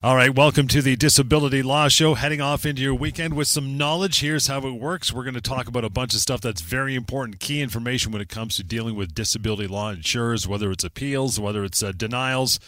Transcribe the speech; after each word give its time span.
All 0.00 0.14
right, 0.14 0.32
welcome 0.32 0.68
to 0.68 0.80
the 0.80 0.94
Disability 0.94 1.60
Law 1.60 1.88
Show. 1.88 2.14
Heading 2.14 2.40
off 2.40 2.64
into 2.64 2.80
your 2.80 2.94
weekend 2.94 3.34
with 3.34 3.48
some 3.48 3.76
knowledge. 3.76 4.20
Here's 4.20 4.46
how 4.46 4.64
it 4.64 4.80
works. 4.80 5.12
We're 5.12 5.24
going 5.24 5.34
to 5.34 5.40
talk 5.40 5.66
about 5.66 5.84
a 5.84 5.90
bunch 5.90 6.14
of 6.14 6.20
stuff 6.20 6.40
that's 6.40 6.60
very 6.60 6.94
important, 6.94 7.40
key 7.40 7.60
information 7.60 8.12
when 8.12 8.22
it 8.22 8.28
comes 8.28 8.54
to 8.54 8.62
dealing 8.62 8.94
with 8.94 9.12
disability 9.12 9.66
law 9.66 9.90
insurers, 9.90 10.46
whether 10.46 10.70
it's 10.70 10.84
appeals, 10.84 11.40
whether 11.40 11.64
it's 11.64 11.82
uh, 11.82 11.90
denials 11.90 12.60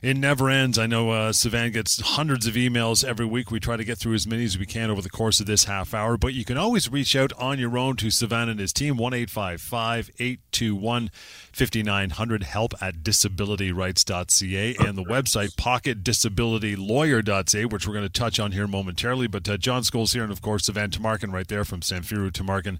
it 0.00 0.16
never 0.16 0.48
ends. 0.48 0.78
I 0.78 0.86
know 0.86 1.10
uh, 1.10 1.32
Sivan 1.32 1.72
gets 1.72 2.00
hundreds 2.00 2.46
of 2.46 2.54
emails 2.54 3.04
every 3.04 3.26
week. 3.26 3.50
We 3.50 3.58
try 3.58 3.76
to 3.76 3.82
get 3.84 3.98
through 3.98 4.14
as 4.14 4.24
many 4.26 4.44
as 4.44 4.56
we 4.56 4.66
can 4.66 4.90
over 4.90 5.02
the 5.02 5.10
course 5.10 5.40
of 5.40 5.46
this 5.46 5.64
half 5.64 5.92
hour, 5.92 6.16
but 6.16 6.34
you 6.34 6.44
can 6.44 6.56
always 6.56 6.88
reach 6.88 7.16
out 7.16 7.32
on 7.32 7.58
your 7.58 7.76
own 7.76 7.96
to 7.96 8.06
Sivan 8.06 8.48
and 8.48 8.60
his 8.60 8.72
team, 8.72 8.96
1 8.96 9.14
821 9.14 11.10
5900, 11.52 12.42
help 12.44 12.74
at 12.80 13.02
disabilityrights.ca, 13.02 14.76
and 14.86 14.96
the 14.96 15.02
website 15.02 15.56
pocketdisabilitylawyer.ca, 15.56 17.64
which 17.64 17.88
we're 17.88 17.94
going 17.94 18.06
to 18.06 18.08
touch 18.08 18.38
on 18.38 18.52
here 18.52 18.68
momentarily. 18.68 19.26
But 19.26 19.48
uh, 19.48 19.56
John 19.56 19.82
Scholes 19.82 20.12
here, 20.12 20.22
and 20.22 20.30
of 20.30 20.40
course, 20.40 20.68
Sivan 20.68 20.90
Tumarkin 20.90 21.32
right 21.32 21.48
there 21.48 21.64
from 21.64 21.80
Samfiru 21.80 22.30
Tumarkin, 22.30 22.78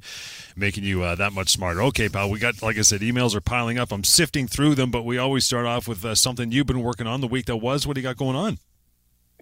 making 0.57 0.85
you 0.85 1.03
uh, 1.03 1.17
that 1.17 1.33
much 1.33 1.49
smarter. 1.49 1.83
Okay, 1.83 2.09
pal, 2.09 2.31
we 2.31 2.39
got, 2.39 2.63
like 2.63 2.79
I 2.79 2.83
said, 2.83 3.01
emails 3.01 3.35
are 3.35 3.41
piling 3.41 3.79
up. 3.79 3.91
I'm 3.91 4.05
sifting 4.05 4.47
through 4.47 4.77
them, 4.77 4.93
but 4.93 5.05
we 5.05 5.19
always 5.19 5.45
start 5.45 5.67
off 5.67 5.89
with 5.89 6.05
uh, 6.05 6.15
something 6.15 6.53
you've 6.53 6.69
been 6.69 6.83
working 6.83 7.08
on 7.09 7.21
the 7.21 7.29
week 7.29 7.47
that 7.47 7.57
was. 7.57 7.87
What 7.87 7.95
do 7.95 8.01
you 8.01 8.07
got 8.07 8.17
going 8.17 8.37
on? 8.37 8.59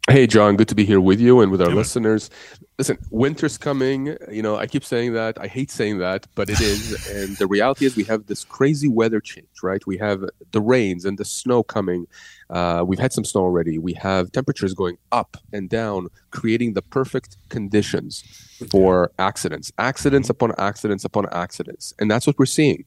Hey, 0.08 0.28
John, 0.28 0.54
good 0.54 0.68
to 0.68 0.76
be 0.76 0.84
here 0.84 1.00
with 1.00 1.18
you 1.18 1.40
and 1.40 1.50
with 1.50 1.60
our 1.60 1.70
listeners. 1.74 2.30
Listen, 2.78 2.96
winter's 3.10 3.58
coming. 3.58 4.16
You 4.30 4.40
know, 4.40 4.54
I 4.54 4.68
keep 4.68 4.84
saying 4.84 5.14
that. 5.14 5.36
I 5.40 5.48
hate 5.48 5.68
saying 5.68 5.98
that, 5.98 6.28
but 6.36 6.48
it 6.48 6.60
is. 6.60 7.08
and 7.10 7.36
the 7.38 7.48
reality 7.48 7.86
is, 7.86 7.96
we 7.96 8.04
have 8.04 8.26
this 8.26 8.44
crazy 8.44 8.86
weather 8.86 9.20
change, 9.20 9.48
right? 9.64 9.84
We 9.84 9.98
have 9.98 10.24
the 10.52 10.60
rains 10.60 11.04
and 11.04 11.18
the 11.18 11.24
snow 11.24 11.64
coming. 11.64 12.06
Uh, 12.48 12.84
we've 12.86 13.00
had 13.00 13.12
some 13.12 13.24
snow 13.24 13.40
already. 13.40 13.78
We 13.78 13.94
have 13.94 14.30
temperatures 14.30 14.74
going 14.74 14.96
up 15.10 15.38
and 15.52 15.68
down, 15.68 16.06
creating 16.30 16.74
the 16.74 16.82
perfect 16.82 17.36
conditions 17.48 18.22
for 18.70 19.10
accidents, 19.18 19.72
accidents 19.78 20.30
upon 20.30 20.52
accidents 20.56 21.04
upon 21.04 21.26
accidents. 21.32 21.92
And 21.98 22.08
that's 22.08 22.28
what 22.28 22.38
we're 22.38 22.46
seeing. 22.46 22.84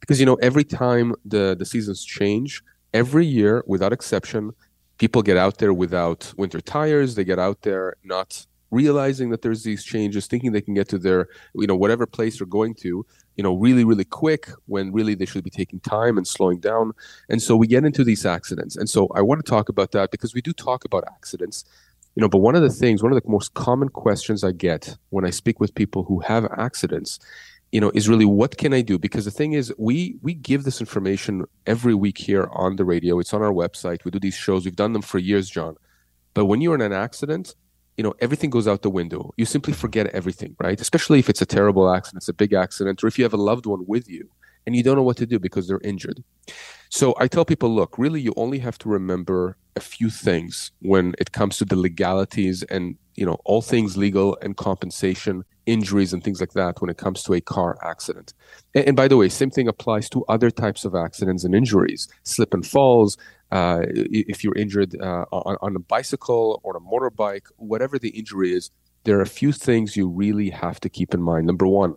Because, 0.00 0.18
you 0.18 0.24
know, 0.24 0.36
every 0.36 0.64
time 0.64 1.14
the, 1.26 1.54
the 1.54 1.66
seasons 1.66 2.02
change, 2.02 2.62
every 2.94 3.26
year, 3.26 3.64
without 3.66 3.92
exception, 3.92 4.52
people 4.98 5.22
get 5.22 5.36
out 5.36 5.58
there 5.58 5.74
without 5.74 6.32
winter 6.36 6.60
tires. 6.60 7.14
They 7.14 7.24
get 7.24 7.38
out 7.38 7.62
there 7.62 7.94
not 8.04 8.46
realizing 8.70 9.30
that 9.30 9.42
there's 9.42 9.64
these 9.64 9.84
changes, 9.84 10.26
thinking 10.26 10.52
they 10.52 10.60
can 10.60 10.74
get 10.74 10.88
to 10.88 10.98
their, 10.98 11.28
you 11.54 11.66
know, 11.66 11.76
whatever 11.76 12.06
place 12.06 12.38
they're 12.38 12.46
going 12.46 12.74
to, 12.74 13.04
you 13.36 13.42
know, 13.42 13.54
really, 13.54 13.84
really 13.84 14.04
quick 14.04 14.48
when 14.66 14.92
really 14.92 15.14
they 15.14 15.26
should 15.26 15.44
be 15.44 15.50
taking 15.50 15.78
time 15.80 16.16
and 16.16 16.26
slowing 16.26 16.58
down. 16.58 16.92
And 17.28 17.42
so 17.42 17.54
we 17.54 17.66
get 17.66 17.84
into 17.84 18.02
these 18.02 18.24
accidents. 18.24 18.76
And 18.76 18.88
so 18.88 19.08
I 19.14 19.20
want 19.20 19.44
to 19.44 19.48
talk 19.48 19.68
about 19.68 19.92
that 19.92 20.10
because 20.10 20.34
we 20.34 20.40
do 20.40 20.52
talk 20.52 20.84
about 20.84 21.04
accidents, 21.06 21.64
you 22.14 22.22
know, 22.22 22.28
but 22.28 22.38
one 22.38 22.54
of 22.54 22.62
the 22.62 22.70
things, 22.70 23.02
one 23.02 23.12
of 23.12 23.22
the 23.22 23.28
most 23.30 23.52
common 23.54 23.90
questions 23.90 24.42
I 24.42 24.52
get 24.52 24.96
when 25.10 25.26
I 25.26 25.30
speak 25.30 25.60
with 25.60 25.74
people 25.74 26.04
who 26.04 26.20
have 26.20 26.46
accidents 26.56 27.18
you 27.72 27.80
know 27.80 27.90
is 27.94 28.08
really 28.08 28.26
what 28.26 28.58
can 28.58 28.72
i 28.72 28.82
do? 28.82 28.98
Because 28.98 29.24
the 29.24 29.30
thing 29.30 29.54
is 29.54 29.72
we 29.78 30.16
we 30.22 30.34
give 30.34 30.64
this 30.64 30.80
information 30.80 31.44
every 31.66 31.94
week 31.94 32.18
here 32.18 32.48
on 32.52 32.76
the 32.76 32.84
radio. 32.84 33.18
It's 33.18 33.34
on 33.34 33.42
our 33.42 33.52
website. 33.52 34.04
We 34.04 34.10
do 34.10 34.20
these 34.20 34.34
shows. 34.34 34.64
We've 34.64 34.76
done 34.76 34.92
them 34.92 35.02
for 35.02 35.18
years 35.18 35.50
john. 35.50 35.76
But 36.34 36.44
when 36.44 36.60
you're 36.60 36.74
in 36.74 36.82
an 36.82 36.92
accident 36.92 37.54
you 37.96 38.04
know 38.04 38.14
everything 38.20 38.50
goes 38.50 38.68
out 38.68 38.82
the 38.82 38.90
window. 38.90 39.32
You 39.36 39.46
simply 39.46 39.72
forget 39.72 40.06
everything 40.08 40.54
right? 40.60 40.80
Especially 40.80 41.18
if 41.18 41.28
it's 41.28 41.42
a 41.42 41.46
terrible 41.46 41.90
accident 41.90 42.22
it's 42.22 42.28
a 42.28 42.34
big 42.34 42.52
accident 42.52 43.02
or 43.02 43.06
if 43.06 43.18
you 43.18 43.24
have 43.24 43.34
a 43.34 43.44
loved 43.50 43.66
one 43.66 43.84
with 43.86 44.08
you 44.08 44.30
and 44.66 44.76
you 44.76 44.82
don't 44.82 44.96
know 44.96 45.02
what 45.02 45.16
to 45.16 45.26
do 45.26 45.38
because 45.38 45.66
they're 45.66 45.80
injured. 45.92 46.22
So 46.90 47.14
i 47.18 47.26
tell 47.26 47.44
people 47.44 47.70
look 47.74 47.98
really 47.98 48.20
you 48.20 48.34
only 48.36 48.58
have 48.58 48.78
to 48.78 48.88
remember 48.88 49.56
a 49.76 49.80
few 49.80 50.10
things 50.10 50.70
when 50.80 51.14
it 51.18 51.32
comes 51.32 51.56
to 51.58 51.64
the 51.64 51.76
legalities 51.76 52.62
and 52.64 52.96
you 53.14 53.26
know 53.26 53.38
all 53.44 53.62
things 53.62 53.96
legal 53.96 54.36
and 54.42 54.56
compensation 54.56 55.44
injuries 55.66 56.12
and 56.12 56.24
things 56.24 56.40
like 56.40 56.52
that 56.52 56.80
when 56.80 56.90
it 56.90 56.96
comes 56.96 57.22
to 57.22 57.34
a 57.34 57.40
car 57.40 57.78
accident. 57.82 58.34
And, 58.74 58.88
and 58.88 58.96
by 58.96 59.08
the 59.08 59.16
way 59.16 59.28
same 59.28 59.50
thing 59.50 59.68
applies 59.68 60.08
to 60.10 60.24
other 60.26 60.50
types 60.50 60.84
of 60.84 60.94
accidents 60.94 61.44
and 61.44 61.54
injuries. 61.54 62.08
Slip 62.24 62.52
and 62.54 62.66
falls 62.66 63.16
uh, 63.50 63.82
if 63.88 64.42
you're 64.42 64.56
injured 64.56 65.00
uh, 65.00 65.26
on, 65.30 65.56
on, 65.60 65.76
a 65.76 65.78
bicycle 65.78 66.60
or 66.62 66.74
a 66.76 66.80
motorbike 66.80 67.46
whatever 67.56 67.98
the 67.98 68.08
injury 68.10 68.52
is 68.52 68.70
there 69.04 69.18
are 69.18 69.22
a 69.22 69.26
few 69.26 69.52
things 69.52 69.96
you 69.96 70.08
really 70.08 70.48
have 70.48 70.80
to 70.80 70.88
keep 70.88 71.12
in 71.12 71.22
mind. 71.22 71.46
Number 71.46 71.66
one 71.66 71.94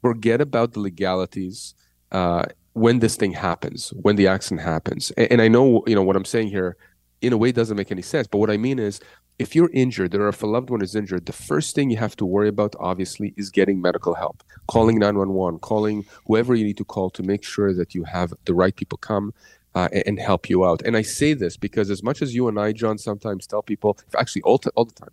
forget 0.00 0.40
about 0.40 0.72
the 0.72 0.80
legalities 0.80 1.74
uh, 2.12 2.44
when 2.74 3.00
this 3.00 3.16
thing 3.16 3.32
happens 3.32 3.92
when 4.02 4.16
the 4.16 4.26
accident 4.26 4.60
happens. 4.60 5.10
And, 5.12 5.32
and 5.32 5.42
i 5.42 5.48
know 5.48 5.82
you 5.86 5.94
know 5.94 6.02
what 6.02 6.16
i'm 6.16 6.24
saying 6.24 6.48
here 6.48 6.76
in 7.22 7.32
a 7.32 7.36
way 7.36 7.52
doesn't 7.52 7.76
make 7.76 7.90
any 7.90 8.02
sense 8.02 8.26
but 8.26 8.38
what 8.38 8.50
i 8.50 8.56
mean 8.56 8.78
is 8.78 9.00
if 9.38 9.54
you're 9.56 9.70
injured 9.72 10.14
or 10.14 10.28
if 10.28 10.42
a 10.42 10.46
loved 10.46 10.70
one 10.70 10.82
is 10.82 10.94
injured, 10.94 11.26
the 11.26 11.32
first 11.32 11.74
thing 11.74 11.90
you 11.90 11.96
have 11.96 12.16
to 12.16 12.26
worry 12.26 12.48
about, 12.48 12.74
obviously, 12.78 13.34
is 13.36 13.50
getting 13.50 13.80
medical 13.80 14.14
help, 14.14 14.42
calling 14.68 14.98
911, 14.98 15.58
calling 15.60 16.04
whoever 16.26 16.54
you 16.54 16.64
need 16.64 16.76
to 16.76 16.84
call 16.84 17.10
to 17.10 17.22
make 17.22 17.42
sure 17.42 17.72
that 17.74 17.94
you 17.94 18.04
have 18.04 18.32
the 18.44 18.54
right 18.54 18.74
people 18.76 18.98
come 18.98 19.32
uh, 19.74 19.88
and 20.06 20.18
help 20.18 20.50
you 20.50 20.64
out. 20.64 20.82
And 20.82 20.96
I 20.96 21.02
say 21.02 21.34
this 21.34 21.56
because 21.56 21.90
as 21.90 22.02
much 22.02 22.20
as 22.22 22.34
you 22.34 22.46
and 22.48 22.58
I, 22.58 22.72
John, 22.72 22.98
sometimes 22.98 23.46
tell 23.46 23.62
people, 23.62 23.98
actually 24.18 24.42
all, 24.42 24.58
t- 24.58 24.70
all 24.74 24.84
the 24.84 24.94
time, 24.94 25.10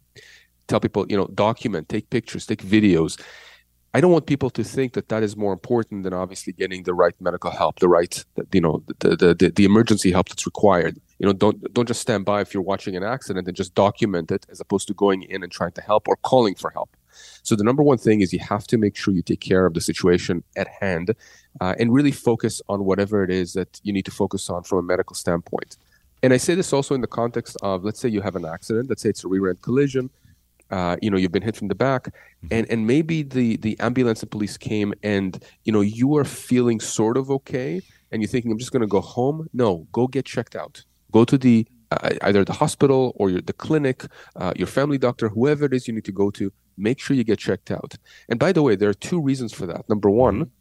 tell 0.68 0.80
people, 0.80 1.06
you 1.10 1.18
know, 1.18 1.28
document, 1.28 1.88
take 1.88 2.10
pictures, 2.10 2.46
take 2.46 2.62
videos. 2.62 3.20
I 3.94 4.02
don't 4.02 4.12
want 4.12 4.28
people 4.28 4.52
to 4.52 4.64
think 4.64 4.94
that 4.94 5.10
that 5.10 5.24
is 5.24 5.36
more 5.36 5.54
important 5.54 6.04
than 6.04 6.14
obviously 6.14 6.54
getting 6.54 6.84
the 6.84 6.94
right 6.94 7.16
medical 7.20 7.50
help, 7.50 7.80
the 7.80 7.88
right, 7.88 8.24
you 8.52 8.62
know, 8.62 8.84
the, 9.00 9.16
the, 9.16 9.34
the, 9.34 9.50
the 9.50 9.66
emergency 9.66 10.12
help 10.12 10.30
that's 10.30 10.46
required 10.46 11.00
you 11.20 11.26
know 11.26 11.34
don't 11.34 11.74
don't 11.74 11.88
just 11.88 12.02
stand 12.02 12.26
by 12.26 12.42
if 12.42 12.54
you're 12.54 12.64
watching 12.64 12.96
an 12.96 13.04
accident 13.04 13.48
and 13.48 13.56
just 13.56 13.76
document 13.76 14.32
it 14.32 14.46
as 14.50 14.60
opposed 14.60 14.88
to 14.88 14.94
going 14.94 15.24
in 15.24 15.44
and 15.44 15.52
trying 15.52 15.74
to 15.74 15.82
help 15.82 16.08
or 16.08 16.16
calling 16.18 16.56
for 16.56 16.72
help. 16.72 16.90
So 17.44 17.56
the 17.56 17.64
number 17.64 17.84
one 17.84 17.98
thing 17.98 18.22
is 18.22 18.32
you 18.32 18.40
have 18.40 18.66
to 18.68 18.78
make 18.78 18.96
sure 18.96 19.14
you 19.14 19.22
take 19.22 19.42
care 19.42 19.66
of 19.66 19.74
the 19.74 19.82
situation 19.82 20.44
at 20.56 20.68
hand 20.68 21.14
uh, 21.60 21.76
and 21.78 21.94
really 21.94 22.12
focus 22.12 22.62
on 22.70 22.86
whatever 22.86 23.24
it 23.24 23.30
is 23.30 23.54
that 23.54 23.80
you 23.84 23.92
need 23.92 24.06
to 24.06 24.12
focus 24.12 24.50
on 24.50 24.64
from 24.64 24.80
a 24.80 24.84
medical 24.84 25.16
standpoint. 25.16 25.78
And 26.24 26.34
i 26.34 26.38
say 26.38 26.56
this 26.56 26.74
also 26.74 26.96
in 26.96 27.02
the 27.02 27.14
context 27.22 27.56
of 27.62 27.84
let's 27.84 28.00
say 28.00 28.10
you 28.10 28.22
have 28.22 28.36
an 28.36 28.46
accident 28.46 28.90
let's 28.90 29.02
say 29.02 29.10
it's 29.10 29.24
a 29.24 29.28
rear 29.28 29.50
end 29.50 29.62
collision 29.62 30.10
uh, 30.72 30.98
you 31.02 31.10
know 31.10 31.18
you've 31.18 31.32
been 31.32 31.48
hit 31.50 31.56
from 31.56 31.70
the 31.70 31.76
back 31.76 32.04
mm-hmm. 32.06 32.48
and 32.52 32.70
and 32.70 32.86
maybe 32.86 33.24
the 33.24 33.58
the 33.58 33.80
ambulance 33.80 34.22
and 34.22 34.30
police 34.30 34.58
came 34.58 34.94
and 35.02 35.44
you 35.64 35.72
know 35.72 35.82
you 35.82 36.16
are 36.18 36.26
feeling 36.26 36.80
sort 36.80 37.18
of 37.18 37.32
okay 37.32 37.82
and 38.12 38.22
you're 38.22 38.30
thinking 38.30 38.52
i'm 38.52 38.58
just 38.58 38.72
going 38.72 38.82
to 38.82 38.88
go 38.88 39.02
home. 39.02 39.48
No 39.54 39.88
go 39.92 40.08
get 40.08 40.26
checked 40.26 40.56
out 40.56 40.84
Go 41.12 41.26
to 41.26 41.38
the 41.38 41.68
uh, 41.92 42.12
either 42.22 42.46
the 42.46 42.54
hospital 42.54 43.14
or 43.16 43.30
your, 43.30 43.42
the 43.42 43.54
clinic, 43.54 44.06
uh, 44.36 44.54
your 44.56 44.68
family 44.68 44.98
doctor, 44.98 45.30
whoever 45.30 45.66
it 45.66 45.74
is 45.74 45.88
you 45.88 45.94
need 45.94 46.06
to 46.06 46.12
go 46.12 46.30
to. 46.32 46.52
Make 46.78 47.00
sure 47.00 47.16
you 47.16 47.24
get 47.24 47.40
checked 47.40 47.72
out. 47.72 47.96
And 48.30 48.40
by 48.40 48.52
the 48.52 48.62
way, 48.62 48.76
there 48.76 48.90
are 48.90 48.94
two 48.94 49.20
reasons 49.20 49.54
for 49.54 49.66
that. 49.66 49.90
Number 49.90 50.10
one, 50.10 50.52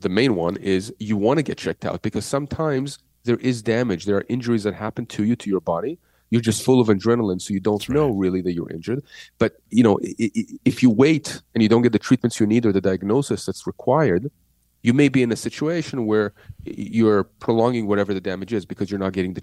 the 0.00 0.08
main 0.08 0.34
one 0.34 0.56
is 0.56 0.92
you 0.98 1.16
want 1.16 1.38
to 1.38 1.42
get 1.42 1.56
checked 1.56 1.84
out 1.84 2.02
because 2.02 2.24
sometimes 2.24 2.98
there 3.24 3.36
is 3.36 3.62
damage. 3.62 4.04
There 4.04 4.16
are 4.16 4.24
injuries 4.28 4.64
that 4.64 4.74
happen 4.74 5.06
to 5.06 5.24
you, 5.24 5.36
to 5.36 5.48
your 5.48 5.60
body. 5.60 5.98
You're 6.30 6.40
just 6.40 6.64
full 6.64 6.80
of 6.80 6.88
adrenaline, 6.88 7.40
so 7.40 7.52
you 7.52 7.60
don't 7.60 7.86
know 7.88 8.10
really 8.10 8.40
that 8.40 8.52
you're 8.52 8.70
injured. 8.70 9.04
But 9.38 9.56
you 9.70 9.82
know, 9.82 9.98
if 10.02 10.82
you 10.82 10.90
wait 10.90 11.42
and 11.54 11.62
you 11.62 11.68
don't 11.68 11.82
get 11.82 11.92
the 11.92 11.98
treatments 11.98 12.40
you 12.40 12.46
need 12.46 12.64
or 12.66 12.72
the 12.72 12.80
diagnosis 12.80 13.46
that's 13.46 13.66
required, 13.66 14.30
you 14.82 14.94
may 14.94 15.08
be 15.08 15.22
in 15.22 15.30
a 15.30 15.36
situation 15.36 16.06
where 16.06 16.32
you're 16.64 17.24
prolonging 17.24 17.86
whatever 17.86 18.12
the 18.14 18.20
damage 18.20 18.52
is 18.52 18.64
because 18.64 18.90
you're 18.90 18.98
not 18.98 19.12
getting 19.12 19.34
the 19.34 19.40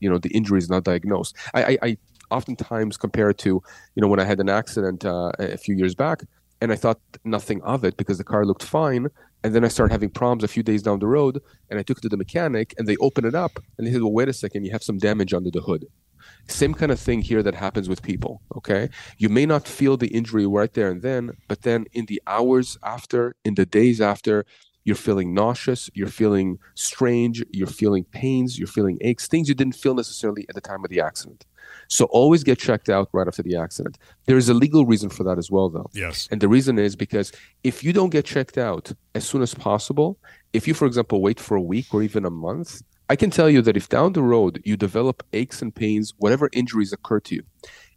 You 0.00 0.08
know, 0.10 0.18
the 0.18 0.30
injury 0.30 0.58
is 0.58 0.68
not 0.68 0.84
diagnosed. 0.84 1.36
I, 1.54 1.60
I, 1.64 1.78
I 1.82 1.98
oftentimes 2.30 2.96
compare 2.96 3.30
it 3.30 3.38
to, 3.38 3.62
you 3.94 4.00
know, 4.00 4.08
when 4.08 4.20
I 4.20 4.24
had 4.24 4.40
an 4.40 4.48
accident 4.48 5.04
uh, 5.04 5.32
a 5.38 5.56
few 5.56 5.74
years 5.76 5.94
back, 5.94 6.18
and 6.60 6.72
I 6.72 6.76
thought 6.76 7.00
nothing 7.24 7.62
of 7.62 7.84
it 7.84 7.96
because 7.96 8.18
the 8.18 8.24
car 8.24 8.44
looked 8.44 8.62
fine. 8.62 9.08
And 9.44 9.54
then 9.54 9.64
I 9.64 9.68
started 9.68 9.92
having 9.92 10.10
problems 10.10 10.42
a 10.42 10.48
few 10.48 10.62
days 10.62 10.82
down 10.82 10.98
the 10.98 11.06
road, 11.06 11.40
and 11.70 11.78
I 11.78 11.82
took 11.82 11.98
it 11.98 12.00
to 12.02 12.08
the 12.08 12.16
mechanic, 12.16 12.74
and 12.78 12.88
they 12.88 12.96
opened 12.96 13.26
it 13.26 13.34
up, 13.34 13.52
and 13.76 13.86
they 13.86 13.92
said, 13.92 14.02
"Well, 14.02 14.12
wait 14.12 14.28
a 14.28 14.32
second, 14.32 14.64
you 14.64 14.72
have 14.72 14.82
some 14.82 14.98
damage 14.98 15.32
under 15.32 15.50
the 15.50 15.60
hood." 15.60 15.86
Same 16.48 16.74
kind 16.74 16.90
of 16.90 16.98
thing 16.98 17.20
here 17.22 17.42
that 17.42 17.54
happens 17.54 17.88
with 17.88 18.02
people. 18.02 18.40
Okay, 18.56 18.88
you 19.18 19.28
may 19.28 19.46
not 19.46 19.68
feel 19.68 19.96
the 19.96 20.08
injury 20.08 20.46
right 20.46 20.72
there 20.72 20.90
and 20.90 21.02
then, 21.02 21.22
but 21.46 21.62
then 21.62 21.86
in 21.92 22.06
the 22.06 22.20
hours 22.26 22.78
after, 22.82 23.36
in 23.44 23.54
the 23.54 23.66
days 23.66 24.00
after, 24.00 24.44
you're 24.86 24.96
feeling 24.96 25.34
nauseous, 25.34 25.90
you're 25.94 26.06
feeling 26.06 26.58
strange, 26.74 27.44
you're 27.52 27.66
feeling 27.66 28.04
pains, 28.04 28.56
you're 28.56 28.68
feeling 28.68 28.98
aches, 29.00 29.26
things 29.26 29.48
you 29.48 29.54
didn't 29.54 29.74
feel 29.74 29.94
necessarily 29.94 30.46
at 30.48 30.54
the 30.54 30.60
time 30.60 30.84
of 30.84 30.90
the 30.90 31.00
accident. 31.00 31.44
So 31.88 32.04
always 32.06 32.44
get 32.44 32.60
checked 32.60 32.88
out 32.88 33.08
right 33.12 33.26
after 33.26 33.42
the 33.42 33.56
accident. 33.56 33.98
There 34.26 34.36
is 34.36 34.48
a 34.48 34.54
legal 34.54 34.86
reason 34.86 35.10
for 35.10 35.24
that 35.24 35.38
as 35.38 35.50
well, 35.50 35.68
though. 35.68 35.90
Yes. 35.92 36.28
And 36.30 36.40
the 36.40 36.46
reason 36.46 36.78
is 36.78 36.94
because 36.94 37.32
if 37.64 37.82
you 37.82 37.92
don't 37.92 38.10
get 38.10 38.24
checked 38.24 38.58
out 38.58 38.92
as 39.16 39.24
soon 39.24 39.42
as 39.42 39.54
possible, 39.54 40.18
if 40.52 40.68
you, 40.68 40.74
for 40.74 40.86
example, 40.86 41.20
wait 41.20 41.40
for 41.40 41.56
a 41.56 41.60
week 41.60 41.92
or 41.92 42.04
even 42.04 42.24
a 42.24 42.30
month, 42.30 42.80
I 43.10 43.16
can 43.16 43.30
tell 43.30 43.50
you 43.50 43.62
that 43.62 43.76
if 43.76 43.88
down 43.88 44.12
the 44.12 44.22
road 44.22 44.62
you 44.64 44.76
develop 44.76 45.24
aches 45.32 45.62
and 45.62 45.74
pains, 45.74 46.14
whatever 46.18 46.48
injuries 46.52 46.92
occur 46.92 47.18
to 47.20 47.34
you, 47.34 47.42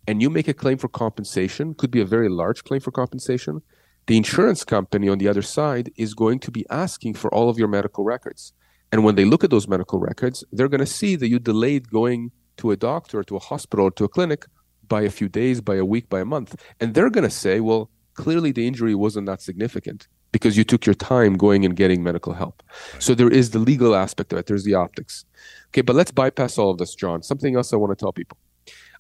and 0.07 0.23
you 0.23 0.31
make 0.31 0.47
a 0.47 0.55
claim 0.55 0.79
for 0.79 0.87
compensation, 0.87 1.75
could 1.75 1.91
be 1.91 2.01
a 2.01 2.05
very 2.05 2.29
large 2.29 2.63
claim 2.63 2.81
for 2.81 2.91
compensation, 2.91 3.61
the 4.09 4.17
insurance 4.17 4.63
company 4.63 5.07
on 5.07 5.19
the 5.19 5.27
other 5.27 5.43
side 5.43 5.91
is 5.95 6.15
going 6.15 6.39
to 6.39 6.49
be 6.49 6.65
asking 6.71 7.13
for 7.13 7.31
all 7.31 7.47
of 7.47 7.59
your 7.59 7.67
medical 7.67 8.03
records. 8.03 8.53
And 8.91 9.03
when 9.03 9.13
they 9.13 9.23
look 9.23 9.43
at 9.43 9.51
those 9.51 9.67
medical 9.67 9.99
records, 9.99 10.43
they're 10.51 10.67
going 10.67 10.79
to 10.79 10.93
see 10.99 11.15
that 11.15 11.27
you 11.27 11.37
delayed 11.37 11.91
going 11.91 12.31
to 12.57 12.71
a 12.71 12.75
doctor, 12.75 13.23
to 13.23 13.35
a 13.35 13.39
hospital, 13.39 13.91
to 13.91 14.05
a 14.05 14.07
clinic 14.07 14.47
by 14.87 15.03
a 15.03 15.11
few 15.11 15.29
days, 15.29 15.61
by 15.61 15.75
a 15.75 15.85
week, 15.85 16.09
by 16.09 16.21
a 16.21 16.25
month. 16.25 16.55
And 16.79 16.95
they're 16.95 17.11
going 17.11 17.29
to 17.29 17.29
say, 17.29 17.59
well, 17.59 17.91
clearly 18.15 18.51
the 18.51 18.65
injury 18.65 18.95
wasn't 18.95 19.27
that 19.27 19.43
significant 19.43 20.07
because 20.31 20.57
you 20.57 20.63
took 20.63 20.87
your 20.87 20.95
time 20.95 21.37
going 21.37 21.63
and 21.63 21.75
getting 21.75 22.01
medical 22.01 22.33
help. 22.33 22.63
So 22.97 23.13
there 23.13 23.29
is 23.29 23.51
the 23.51 23.59
legal 23.59 23.93
aspect 23.93 24.33
of 24.33 24.39
it, 24.39 24.47
there's 24.47 24.63
the 24.63 24.73
optics. 24.73 25.23
Okay, 25.67 25.81
but 25.81 25.95
let's 25.95 26.09
bypass 26.09 26.57
all 26.57 26.71
of 26.71 26.79
this, 26.79 26.95
John. 26.95 27.21
Something 27.21 27.55
else 27.55 27.73
I 27.73 27.75
want 27.75 27.91
to 27.91 28.03
tell 28.03 28.11
people. 28.11 28.39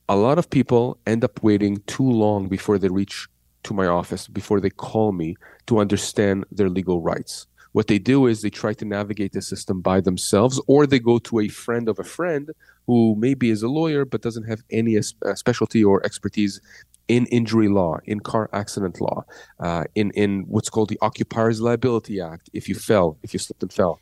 A 0.07 0.15
lot 0.15 0.37
of 0.37 0.51
people 0.51 0.99
end 1.07 1.23
up 1.23 1.41
waiting 1.41 1.81
too 1.87 2.11
long 2.11 2.47
before 2.47 2.77
they 2.77 2.89
reach 2.89 3.27
to 3.63 3.73
my 3.73 3.87
office, 3.87 4.27
before 4.27 4.59
they 4.59 4.69
call 4.69 5.11
me 5.11 5.35
to 5.67 5.79
understand 5.79 6.45
their 6.51 6.69
legal 6.69 7.01
rights. 7.01 7.47
What 7.71 7.87
they 7.87 7.99
do 7.99 8.25
is 8.25 8.41
they 8.41 8.49
try 8.49 8.73
to 8.73 8.85
navigate 8.85 9.33
the 9.33 9.41
system 9.41 9.81
by 9.81 10.01
themselves, 10.01 10.59
or 10.67 10.87
they 10.87 10.99
go 10.99 11.19
to 11.19 11.39
a 11.39 11.47
friend 11.47 11.87
of 11.87 11.99
a 11.99 12.03
friend 12.03 12.49
who 12.87 13.15
maybe 13.17 13.51
is 13.51 13.61
a 13.61 13.67
lawyer 13.67 14.05
but 14.05 14.21
doesn't 14.21 14.45
have 14.45 14.63
any 14.71 14.97
uh, 14.97 15.35
specialty 15.35 15.83
or 15.83 16.03
expertise 16.03 16.59
in 17.07 17.25
injury 17.27 17.67
law, 17.67 17.99
in 18.05 18.19
car 18.19 18.49
accident 18.53 18.99
law, 19.01 19.23
uh, 19.59 19.83
in 19.95 20.11
in 20.11 20.45
what's 20.47 20.69
called 20.69 20.89
the 20.89 20.99
Occupier's 21.01 21.61
Liability 21.61 22.19
Act. 22.19 22.49
If 22.53 22.67
you 22.69 22.75
fell, 22.75 23.17
if 23.23 23.33
you 23.33 23.39
slipped 23.39 23.63
and 23.63 23.73
fell, 23.73 23.99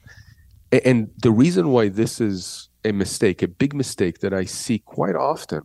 and 0.71 1.09
the 1.21 1.31
reason 1.31 1.69
why 1.69 1.89
this 1.89 2.21
is 2.21 2.69
a 2.85 2.91
mistake, 2.91 3.41
a 3.41 3.47
big 3.47 3.73
mistake 3.73 4.19
that 4.19 4.33
I 4.33 4.45
see 4.45 4.79
quite 4.79 5.15
often, 5.15 5.61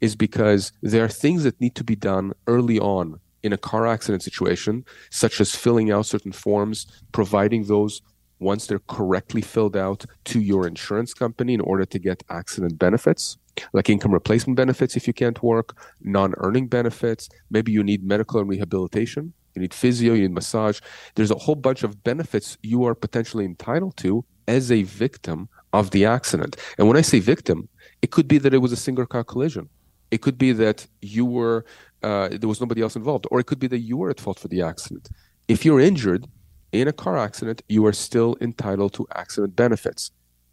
is 0.00 0.16
because 0.16 0.72
there 0.82 1.04
are 1.04 1.08
things 1.08 1.44
that 1.44 1.60
need 1.60 1.74
to 1.74 1.84
be 1.84 1.96
done 1.96 2.32
early 2.46 2.78
on 2.78 3.20
in 3.44 3.52
a 3.52 3.58
car 3.58 3.86
accident 3.86 4.22
situation, 4.22 4.84
such 5.10 5.40
as 5.40 5.54
filling 5.54 5.92
out 5.92 6.06
certain 6.06 6.32
forms, 6.32 6.86
providing 7.12 7.64
those 7.64 8.02
once 8.40 8.66
they're 8.66 8.80
correctly 8.88 9.42
filled 9.42 9.76
out 9.76 10.04
to 10.24 10.40
your 10.40 10.66
insurance 10.66 11.14
company 11.14 11.54
in 11.54 11.60
order 11.60 11.84
to 11.84 11.98
get 11.98 12.22
accident 12.30 12.78
benefits, 12.78 13.38
like 13.72 13.88
income 13.88 14.12
replacement 14.12 14.56
benefits 14.56 14.96
if 14.96 15.06
you 15.06 15.12
can't 15.12 15.42
work, 15.42 15.76
non 16.00 16.34
earning 16.38 16.66
benefits. 16.66 17.28
Maybe 17.50 17.70
you 17.70 17.82
need 17.84 18.02
medical 18.02 18.40
and 18.40 18.48
rehabilitation. 18.48 19.32
You 19.54 19.62
need 19.62 19.74
physio, 19.74 20.14
you 20.14 20.22
need 20.22 20.34
massage. 20.34 20.80
There's 21.14 21.30
a 21.30 21.36
whole 21.36 21.54
bunch 21.54 21.84
of 21.84 22.02
benefits 22.02 22.58
you 22.62 22.84
are 22.84 22.94
potentially 22.94 23.44
entitled 23.44 23.96
to 23.98 24.24
as 24.48 24.72
a 24.72 24.82
victim 24.82 25.48
of 25.72 25.90
the 25.92 26.04
accident. 26.04 26.56
And 26.76 26.88
when 26.88 26.96
I 26.96 27.02
say 27.02 27.20
victim, 27.20 27.68
it 28.02 28.10
could 28.10 28.26
be 28.26 28.38
that 28.38 28.52
it 28.52 28.58
was 28.58 28.72
a 28.72 28.76
single 28.76 29.06
car 29.06 29.22
collision. 29.22 29.68
It 30.10 30.22
could 30.22 30.38
be 30.38 30.52
that 30.52 30.86
you 31.02 31.24
were 31.24 31.64
uh, 32.04 32.28
there 32.40 32.50
was 32.52 32.60
nobody 32.60 32.82
else 32.82 32.96
involved, 32.96 33.26
or 33.30 33.40
it 33.40 33.46
could 33.46 33.58
be 33.58 33.70
that 33.74 33.78
you 33.88 33.96
were 33.96 34.10
at 34.10 34.20
fault 34.20 34.38
for 34.38 34.48
the 34.48 34.60
accident. 34.62 35.08
If 35.48 35.64
you're 35.64 35.80
injured 35.80 36.26
in 36.72 36.86
a 36.86 36.92
car 36.92 37.16
accident, 37.16 37.62
you 37.68 37.86
are 37.86 37.92
still 38.08 38.36
entitled 38.40 38.92
to 38.94 39.06
accident 39.14 39.56
benefits. 39.56 40.10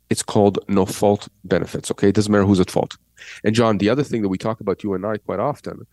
It's 0.09 0.23
called 0.23 0.59
no 0.67 0.85
fault 0.85 1.27
benefits. 1.43 1.91
Okay, 1.91 2.09
it 2.09 2.15
doesn't 2.15 2.31
matter 2.31 2.45
who's 2.45 2.59
at 2.59 2.71
fault. 2.71 2.97
And 3.43 3.53
John, 3.53 3.77
the 3.77 3.89
other 3.89 4.03
thing 4.03 4.21
that 4.21 4.29
we 4.29 4.37
talk 4.37 4.61
about 4.61 4.83
you 4.83 4.93
and 4.93 5.05
I 5.05 5.17
quite 5.17 5.39
often 5.39 5.85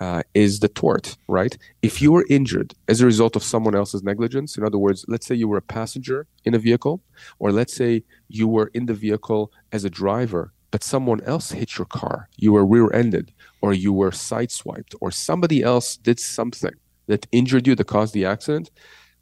uh, 0.00 0.22
is 0.34 0.60
the 0.60 0.68
tort, 0.68 1.16
right? 1.28 1.56
If 1.82 2.00
you 2.02 2.12
were 2.12 2.24
injured 2.30 2.74
as 2.88 3.00
a 3.00 3.06
result 3.06 3.36
of 3.36 3.42
someone 3.42 3.74
else's 3.74 4.02
negligence, 4.02 4.56
in 4.56 4.64
other 4.64 4.78
words, 4.78 5.04
let's 5.08 5.26
say 5.26 5.34
you 5.34 5.48
were 5.48 5.58
a 5.58 5.62
passenger 5.78 6.26
in 6.44 6.54
a 6.54 6.58
vehicle, 6.58 7.02
or 7.38 7.52
let's 7.52 7.74
say 7.74 8.02
you 8.28 8.46
were 8.48 8.70
in 8.74 8.86
the 8.86 8.94
vehicle 8.94 9.52
as 9.72 9.84
a 9.84 9.90
driver 9.90 10.52
but 10.70 10.84
someone 10.84 11.20
else 11.22 11.52
hit 11.52 11.78
your 11.78 11.86
car, 11.86 12.28
you 12.36 12.52
were 12.52 12.66
rear 12.66 12.92
ended, 12.92 13.32
or 13.60 13.72
you 13.72 13.92
were 13.92 14.10
sideswiped, 14.10 14.94
or 15.00 15.10
somebody 15.10 15.62
else 15.62 15.96
did 15.96 16.20
something 16.20 16.74
that 17.06 17.26
injured 17.32 17.66
you 17.66 17.74
that 17.74 17.86
caused 17.86 18.14
the 18.14 18.24
accident, 18.24 18.70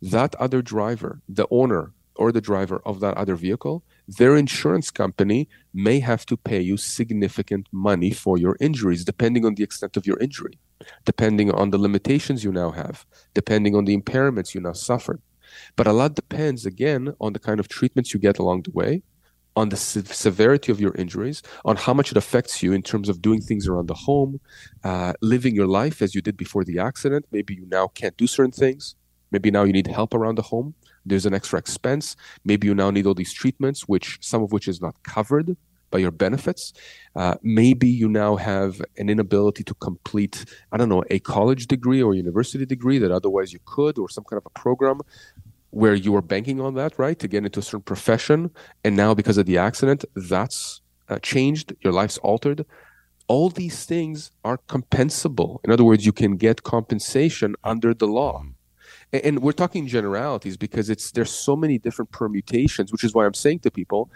that 0.03 0.35
other 0.37 0.63
driver, 0.63 1.21
the 1.29 1.47
owner 1.51 1.93
or 2.15 2.33
the 2.33 2.41
driver 2.41 2.83
of 2.85 3.01
that 3.01 3.17
other 3.17 3.37
vehicle, 3.37 3.83
their 4.07 4.37
insurance 4.37 4.91
company 4.91 5.49
may 5.73 6.01
have 6.01 6.27
to 6.27 6.37
pay 6.37 6.61
you 6.61 6.77
significant 6.77 7.69
money 7.73 8.11
for 8.11 8.37
your 8.37 8.57
injuries, 8.61 9.05
depending 9.05 9.45
on 9.47 9.55
the 9.55 9.63
extent 9.63 9.97
of 9.97 10.07
your 10.07 10.19
injury, 10.19 10.59
depending 11.05 11.53
on 11.53 11.71
the 11.71 11.79
limitations 11.79 12.43
you 12.43 12.53
now 12.53 12.71
have, 12.73 13.07
depending 13.35 13.75
on 13.75 13.85
the 13.85 13.97
impairments 13.97 14.55
you 14.55 14.61
now 14.61 14.73
suffered. 14.73 15.21
But 15.77 15.87
a 15.87 15.93
lot 15.93 16.15
depends, 16.15 16.67
again, 16.67 17.15
on 17.21 17.33
the 17.33 17.39
kind 17.39 17.61
of 17.61 17.69
treatments 17.69 18.13
you 18.13 18.21
get 18.21 18.39
along 18.39 18.63
the 18.63 18.73
way, 18.73 19.03
on 19.59 19.69
the 19.71 19.77
se- 19.77 20.15
severity 20.27 20.71
of 20.71 20.81
your 20.81 20.95
injuries, 20.95 21.43
on 21.65 21.77
how 21.85 21.93
much 21.99 22.09
it 22.13 22.17
affects 22.17 22.63
you 22.63 22.71
in 22.73 22.83
terms 22.91 23.09
of 23.09 23.21
doing 23.29 23.41
things 23.49 23.67
around 23.67 23.87
the 23.89 24.01
home, 24.09 24.41
uh, 24.85 25.13
living 25.21 25.55
your 25.61 25.67
life 25.67 26.01
as 26.01 26.15
you 26.15 26.23
did 26.29 26.37
before 26.45 26.65
the 26.65 26.79
accident. 26.79 27.27
Maybe 27.37 27.53
you 27.55 27.67
now 27.79 27.89
can't 27.89 28.17
do 28.17 28.27
certain 28.27 28.57
things. 28.65 28.95
Maybe 29.33 29.51
now 29.51 29.65
you 29.65 29.73
need 29.73 29.89
help 29.89 30.15
around 30.15 30.37
the 30.37 30.47
home. 30.53 30.75
There's 31.05 31.27
an 31.27 31.35
extra 31.35 31.59
expense. 31.59 32.17
Maybe 32.45 32.67
you 32.69 32.75
now 32.75 32.91
need 32.91 33.07
all 33.07 33.19
these 33.23 33.33
treatments, 33.33 33.81
which 33.93 34.19
some 34.21 34.43
of 34.43 34.53
which 34.53 34.69
is 34.69 34.81
not 34.81 34.95
covered 35.03 35.57
by 35.91 35.99
your 35.99 36.11
benefits. 36.11 36.73
Uh, 37.17 37.35
maybe 37.43 37.89
you 37.89 38.09
now 38.09 38.37
have 38.37 38.81
an 38.99 39.09
inability 39.09 39.65
to 39.65 39.75
complete, 39.75 40.45
I 40.71 40.77
don't 40.77 40.89
know, 40.89 41.03
a 41.11 41.19
college 41.19 41.67
degree 41.67 42.03
or 42.03 42.15
university 42.15 42.67
degree 42.67 42.99
that 42.99 43.11
otherwise 43.11 43.53
you 43.53 43.61
could, 43.65 43.99
or 43.99 44.09
some 44.09 44.25
kind 44.25 44.39
of 44.39 44.47
a 44.47 44.51
program 44.51 45.01
where 45.71 45.95
you 45.95 46.13
were 46.13 46.23
banking 46.23 46.61
on 46.61 46.75
that, 46.75 46.99
right, 46.99 47.19
to 47.19 47.29
get 47.29 47.45
into 47.45 47.61
a 47.61 47.63
certain 47.63 47.83
profession, 47.83 48.51
and 48.85 48.97
now 48.97 49.15
because 49.15 49.37
of 49.37 49.47
the 49.47 49.59
accident, 49.59 50.05
that's 50.15 50.81
uh, 51.09 51.19
changed, 51.19 51.75
your 51.81 51.93
life's 51.93 52.19
altered. 52.19 52.65
All 53.27 53.51
these 53.51 53.85
things 53.85 54.31
are 54.45 54.59
compensable. 54.69 55.59
In 55.65 55.71
other 55.71 55.85
words, 55.85 56.07
you 56.07 56.13
can 56.13 56.37
get 56.37 56.63
compensation 56.63 57.55
under 57.65 57.93
the 57.93 58.07
law. 58.07 58.43
And, 59.13 59.23
and 59.23 59.39
we're 59.43 59.53
talking 59.53 59.87
generalities 59.87 60.57
because 60.57 60.89
it's 60.89 61.11
there's 61.11 61.31
so 61.31 61.55
many 61.55 61.79
different 61.79 62.11
permutations, 62.11 62.91
which 62.91 63.05
is 63.05 63.15
why 63.15 63.27
I'm 63.27 63.35
saying 63.35 63.61
to 63.61 63.71
people, 63.71 64.11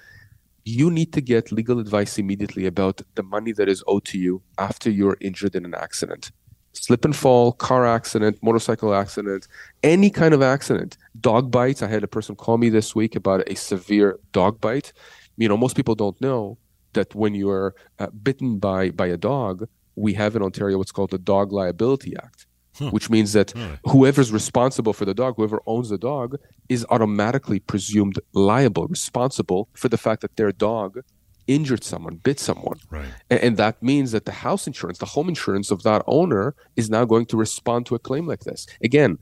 you 0.64 0.90
need 0.90 1.12
to 1.12 1.20
get 1.20 1.52
legal 1.52 1.78
advice 1.78 2.18
immediately 2.18 2.66
about 2.66 3.02
the 3.14 3.22
money 3.22 3.52
that 3.52 3.68
is 3.68 3.82
owed 3.86 4.04
to 4.06 4.18
you 4.18 4.42
after 4.58 4.88
you're 4.90 5.18
injured 5.20 5.54
in 5.56 5.64
an 5.64 5.74
accident 5.74 6.30
slip 6.72 7.04
and 7.04 7.14
fall, 7.14 7.52
car 7.52 7.86
accident, 7.86 8.38
motorcycle 8.42 8.94
accident, 8.94 9.46
any 9.82 10.10
kind 10.10 10.34
of 10.34 10.42
accident, 10.42 10.96
dog 11.20 11.50
bites. 11.50 11.82
I 11.82 11.88
had 11.88 12.02
a 12.02 12.08
person 12.08 12.34
call 12.34 12.58
me 12.58 12.68
this 12.68 12.94
week 12.94 13.14
about 13.14 13.48
a 13.48 13.54
severe 13.54 14.18
dog 14.32 14.60
bite. 14.60 14.92
You 15.36 15.48
know, 15.48 15.56
most 15.56 15.76
people 15.76 15.94
don't 15.94 16.20
know 16.20 16.58
that 16.94 17.14
when 17.14 17.34
you 17.34 17.50
are 17.50 17.74
uh, 17.98 18.08
bitten 18.08 18.58
by 18.58 18.90
by 18.90 19.06
a 19.06 19.16
dog, 19.16 19.68
we 19.96 20.14
have 20.14 20.36
in 20.36 20.42
Ontario 20.42 20.78
what's 20.78 20.92
called 20.92 21.10
the 21.10 21.18
Dog 21.18 21.52
Liability 21.52 22.14
Act, 22.16 22.46
huh. 22.78 22.90
which 22.90 23.10
means 23.10 23.32
that 23.32 23.52
huh. 23.52 23.76
whoever's 23.86 24.32
responsible 24.32 24.92
for 24.92 25.04
the 25.04 25.14
dog, 25.14 25.34
whoever 25.36 25.60
owns 25.66 25.88
the 25.88 25.98
dog, 25.98 26.36
is 26.68 26.86
automatically 26.90 27.60
presumed 27.60 28.18
liable, 28.32 28.86
responsible 28.86 29.68
for 29.74 29.88
the 29.88 29.98
fact 29.98 30.22
that 30.22 30.36
their 30.36 30.52
dog 30.52 31.00
injured 31.46 31.84
someone, 31.84 32.16
bit 32.16 32.38
someone. 32.38 32.78
Right. 32.90 33.08
And, 33.30 33.40
and, 33.40 33.56
that 33.56 33.82
means 33.82 34.12
that 34.12 34.24
the 34.24 34.32
house 34.32 34.66
insurance, 34.66 34.98
the 34.98 35.06
home 35.06 35.28
insurance 35.28 35.70
of 35.70 35.82
that 35.82 36.02
owner 36.06 36.54
is 36.76 36.90
now 36.90 37.04
going 37.04 37.26
to 37.26 37.36
respond 37.36 37.86
to 37.86 37.94
a 37.94 37.98
claim 37.98 38.26
like 38.26 38.40
this. 38.40 38.66
Again, 38.82 39.18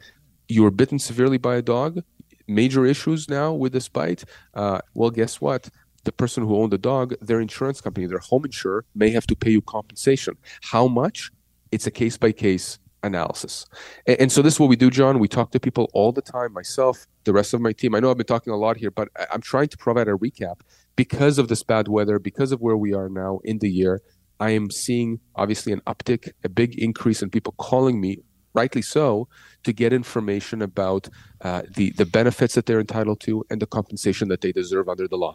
you 0.48 0.62
were 0.62 0.70
bitten 0.70 0.98
severely 0.98 1.38
by 1.38 1.56
a 1.56 1.62
dog, 1.62 2.02
major 2.46 2.84
issues 2.84 3.28
now 3.28 3.52
with 3.52 3.72
this 3.72 3.88
bite. 3.88 4.24
Uh, 4.54 4.80
well, 4.94 5.10
guess 5.10 5.40
what? 5.40 5.68
The 6.04 6.12
person 6.12 6.44
who 6.44 6.56
owned 6.56 6.72
the 6.72 6.78
dog, 6.78 7.14
their 7.20 7.40
insurance 7.40 7.80
company, 7.80 8.06
their 8.06 8.18
home 8.18 8.44
insurer, 8.44 8.84
may 8.94 9.10
have 9.10 9.26
to 9.28 9.36
pay 9.36 9.50
you 9.50 9.62
compensation. 9.62 10.36
How 10.62 10.88
much? 10.88 11.30
It's 11.72 11.86
a 11.86 11.90
case 11.90 12.16
by 12.16 12.32
case 12.32 12.78
analysis. 13.02 13.66
And, 14.06 14.20
and, 14.22 14.32
so 14.32 14.42
this 14.42 14.54
is 14.54 14.60
what 14.60 14.68
we 14.68 14.76
do, 14.76 14.90
John. 14.90 15.18
We 15.18 15.28
talk 15.28 15.52
to 15.52 15.60
people 15.60 15.90
all 15.94 16.12
the 16.12 16.22
time, 16.22 16.52
myself, 16.52 17.06
the 17.24 17.32
rest 17.32 17.54
of 17.54 17.60
my 17.60 17.72
team. 17.72 17.94
I 17.94 18.00
know 18.00 18.10
I've 18.10 18.16
been 18.16 18.26
talking 18.26 18.52
a 18.52 18.56
lot 18.56 18.76
here, 18.76 18.90
but 18.90 19.08
I'm 19.30 19.40
trying 19.40 19.68
to 19.68 19.76
provide 19.76 20.08
a 20.08 20.12
recap 20.12 20.60
because 21.04 21.38
of 21.38 21.48
this 21.48 21.62
bad 21.62 21.88
weather, 21.88 22.18
because 22.18 22.52
of 22.52 22.60
where 22.60 22.76
we 22.76 22.92
are 22.92 23.08
now 23.08 23.40
in 23.42 23.56
the 23.60 23.70
year. 23.70 24.02
I 24.38 24.50
am 24.50 24.70
seeing 24.70 25.18
obviously 25.34 25.72
an 25.72 25.80
uptick, 25.86 26.22
a 26.44 26.50
big 26.50 26.78
increase 26.78 27.22
in 27.22 27.30
people 27.30 27.54
calling 27.56 28.02
me, 28.02 28.18
rightly 28.52 28.82
so, 28.82 29.26
to 29.64 29.72
get 29.72 29.94
information 29.94 30.60
about 30.60 31.08
uh, 31.40 31.62
the 31.76 31.86
the 32.00 32.04
benefits 32.04 32.54
that 32.54 32.66
they're 32.66 32.84
entitled 32.88 33.20
to 33.20 33.32
and 33.48 33.62
the 33.62 33.70
compensation 33.78 34.28
that 34.28 34.42
they 34.42 34.52
deserve 34.52 34.90
under 34.90 35.08
the 35.08 35.16
law. 35.16 35.34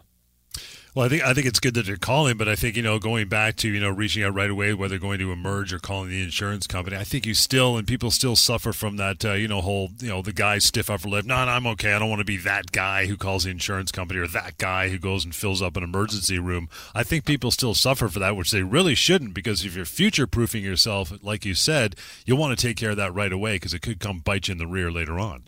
Well, 0.96 1.04
I 1.04 1.10
think 1.10 1.24
I 1.24 1.34
think 1.34 1.46
it's 1.46 1.60
good 1.60 1.74
that 1.74 1.84
they're 1.84 1.98
calling, 1.98 2.38
but 2.38 2.48
I 2.48 2.56
think 2.56 2.74
you 2.74 2.82
know 2.82 2.98
going 2.98 3.28
back 3.28 3.56
to 3.56 3.68
you 3.68 3.78
know 3.78 3.90
reaching 3.90 4.24
out 4.24 4.32
right 4.32 4.48
away, 4.48 4.72
whether 4.72 4.98
going 4.98 5.18
to 5.18 5.30
emerge 5.30 5.70
or 5.74 5.78
calling 5.78 6.08
the 6.08 6.22
insurance 6.22 6.66
company. 6.66 6.96
I 6.96 7.04
think 7.04 7.26
you 7.26 7.34
still 7.34 7.76
and 7.76 7.86
people 7.86 8.10
still 8.10 8.34
suffer 8.34 8.72
from 8.72 8.96
that 8.96 9.22
uh, 9.22 9.32
you 9.34 9.46
know 9.46 9.60
whole 9.60 9.90
you 10.00 10.08
know 10.08 10.22
the 10.22 10.32
guy 10.32 10.56
stiff 10.56 10.88
upper 10.88 11.06
lip. 11.06 11.26
No, 11.26 11.44
no, 11.44 11.50
I'm 11.50 11.66
okay. 11.66 11.92
I 11.92 11.98
don't 11.98 12.08
want 12.08 12.20
to 12.20 12.24
be 12.24 12.38
that 12.38 12.72
guy 12.72 13.04
who 13.04 13.18
calls 13.18 13.44
the 13.44 13.50
insurance 13.50 13.92
company 13.92 14.20
or 14.20 14.26
that 14.26 14.56
guy 14.56 14.88
who 14.88 14.98
goes 14.98 15.22
and 15.22 15.34
fills 15.34 15.60
up 15.60 15.76
an 15.76 15.82
emergency 15.82 16.38
room. 16.38 16.70
I 16.94 17.02
think 17.02 17.26
people 17.26 17.50
still 17.50 17.74
suffer 17.74 18.08
for 18.08 18.20
that, 18.20 18.34
which 18.34 18.50
they 18.50 18.62
really 18.62 18.94
shouldn't, 18.94 19.34
because 19.34 19.66
if 19.66 19.76
you're 19.76 19.84
future 19.84 20.26
proofing 20.26 20.64
yourself, 20.64 21.12
like 21.22 21.44
you 21.44 21.52
said, 21.52 21.96
you'll 22.24 22.38
want 22.38 22.58
to 22.58 22.66
take 22.66 22.78
care 22.78 22.92
of 22.92 22.96
that 22.96 23.12
right 23.12 23.34
away 23.34 23.56
because 23.56 23.74
it 23.74 23.82
could 23.82 24.00
come 24.00 24.20
bite 24.20 24.48
you 24.48 24.52
in 24.52 24.58
the 24.58 24.66
rear 24.66 24.90
later 24.90 25.18
on. 25.18 25.46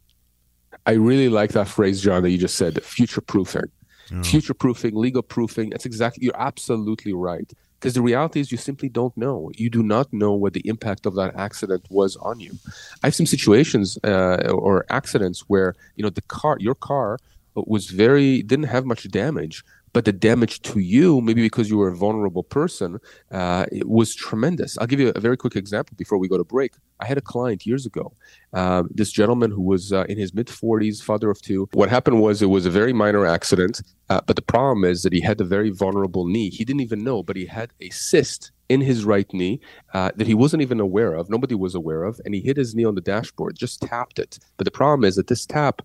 I 0.85 0.91
really 0.91 1.31
like 1.31 1.53
that 1.53 1.69
phrase, 1.69 2.03
John, 2.03 2.23
that 2.23 2.31
you 2.31 2.37
just 2.37 2.57
said, 2.57 2.83
future 2.85 3.23
proofing 3.23 3.71
yeah. 4.11 4.23
future 4.23 4.55
proofing, 4.55 4.95
legal 4.95 5.23
proofing. 5.23 5.71
That's 5.71 5.87
exactly, 5.87 6.25
you're 6.25 6.41
absolutely 6.41 7.13
right. 7.13 7.51
Because 7.79 7.95
the 7.95 8.03
reality 8.03 8.41
is, 8.41 8.51
you 8.51 8.59
simply 8.59 8.89
don't 8.89 9.17
know. 9.17 9.53
You 9.55 9.71
do 9.71 9.85
not 9.85 10.13
know 10.13 10.33
what 10.33 10.53
the 10.53 10.67
impact 10.69 11.07
of 11.07 11.15
that 11.15 11.37
accident 11.37 11.87
was 11.89 12.17
on 12.17 12.41
you. 12.41 12.59
I 13.03 13.07
have 13.07 13.15
some 13.15 13.27
situations 13.27 13.97
uh, 14.03 14.51
or 14.51 14.85
accidents 14.91 15.45
where 15.47 15.77
you 15.95 16.03
know 16.03 16.11
the 16.11 16.23
car, 16.23 16.57
your 16.59 16.75
car, 16.75 17.19
was 17.55 17.91
very 17.91 18.43
didn't 18.43 18.67
have 18.67 18.85
much 18.85 19.09
damage, 19.11 19.65
but 19.93 20.05
the 20.05 20.13
damage 20.13 20.61
to 20.63 20.81
you, 20.81 21.21
maybe 21.21 21.43
because 21.43 21.71
you 21.71 21.79
were 21.79 21.89
a 21.89 21.97
vulnerable 21.97 22.43
person, 22.43 22.99
uh, 23.31 23.67
it 23.73 23.89
was 23.89 24.15
tremendous. 24.15 24.77
I'll 24.79 24.87
give 24.87 25.01
you 25.01 25.13
a 25.15 25.21
very 25.21 25.37
quick 25.37 25.57
example 25.57 25.95
before 25.97 26.19
we 26.19 26.29
go 26.29 26.37
to 26.37 26.45
break. 26.45 26.75
I 27.01 27.07
had 27.07 27.19
a 27.19 27.23
client 27.23 27.67
years 27.67 27.87
ago, 27.87 28.13
uh, 28.53 28.83
this 28.91 29.13
gentleman 29.13 29.51
who 29.51 29.63
was 29.63 29.93
uh, 29.93 30.05
in 30.09 30.19
his 30.19 30.35
mid 30.35 30.49
40s, 30.49 31.03
father 31.03 31.31
of 31.31 31.41
two. 31.41 31.69
What 31.73 31.89
happened 31.89 32.21
was 32.21 32.43
it 32.43 32.47
was 32.47 32.67
a 32.67 32.71
very 32.71 32.93
minor 32.93 33.25
accident, 33.27 33.83
uh, 34.09 34.21
but 34.27 34.37
the 34.37 34.43
problem 34.43 34.85
is 34.85 35.03
that 35.03 35.13
he 35.13 35.21
had 35.21 35.41
a 35.41 35.45
very 35.45 35.71
vulnerable 35.71 36.27
knee. 36.27 36.51
He 36.51 36.65
didn't 36.65 36.81
even 36.81 37.05
know, 37.05 37.23
but 37.23 37.37
he 37.37 37.47
had 37.47 37.73
a 37.81 37.91
cyst 37.91 38.53
in 38.69 38.81
his 38.81 39.05
right 39.05 39.33
knee 39.33 39.61
uh, 39.95 40.11
that 40.17 40.27
he 40.27 40.35
wasn't 40.35 40.63
even 40.63 40.81
aware 40.81 41.15
of. 41.15 41.31
Nobody 41.31 41.55
was 41.55 41.75
aware 41.75 42.03
of, 42.05 42.21
and 42.25 42.35
he 42.35 42.41
hit 42.41 42.57
his 42.57 42.75
knee 42.75 42.85
on 42.85 42.95
the 42.95 43.01
dashboard, 43.01 43.57
just 43.57 43.81
tapped 43.81 44.19
it. 44.19 44.39
But 44.57 44.65
the 44.65 44.71
problem 44.71 45.05
is 45.05 45.17
that 45.17 45.29
this 45.29 45.47
tap 45.47 45.83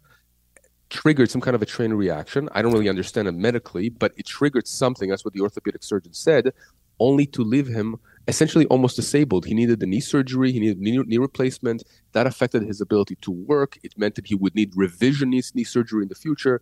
triggered 0.94 1.30
some 1.30 1.42
kind 1.42 1.56
of 1.56 1.62
a 1.62 1.66
train 1.66 1.92
reaction. 1.92 2.48
I 2.54 2.62
don't 2.62 2.72
really 2.72 2.88
understand 2.88 3.28
it 3.28 3.34
medically, 3.34 3.90
but 3.90 4.14
it 4.16 4.26
triggered 4.26 4.68
something. 4.68 5.10
That's 5.10 5.26
what 5.26 5.34
the 5.34 5.42
orthopedic 5.42 5.84
surgeon 5.84 6.14
said, 6.14 6.54
only 7.00 7.26
to 7.28 7.44
leave 7.44 7.68
him 7.68 7.98
essentially 8.28 8.66
almost 8.68 8.96
disabled. 8.96 9.46
He 9.46 9.56
needed 9.56 9.80
the 9.80 9.88
knee 9.88 10.00
surgery, 10.00 10.52
he 10.52 10.60
needed 10.60 10.80
knee, 10.80 10.98
knee 11.00 11.18
replacement. 11.18 11.84
That 12.14 12.28
affected 12.28 12.62
his 12.64 12.80
ability 12.80 13.18
to 13.22 13.32
work. 13.32 13.78
It 13.84 13.98
meant 13.98 14.16
that 14.16 14.28
he 14.28 14.36
would 14.36 14.56
need 14.56 14.72
revision 14.76 15.32
knee, 15.32 15.42
knee 15.56 15.64
surgery 15.64 16.04
in 16.04 16.10
the 16.10 16.16
future. 16.16 16.62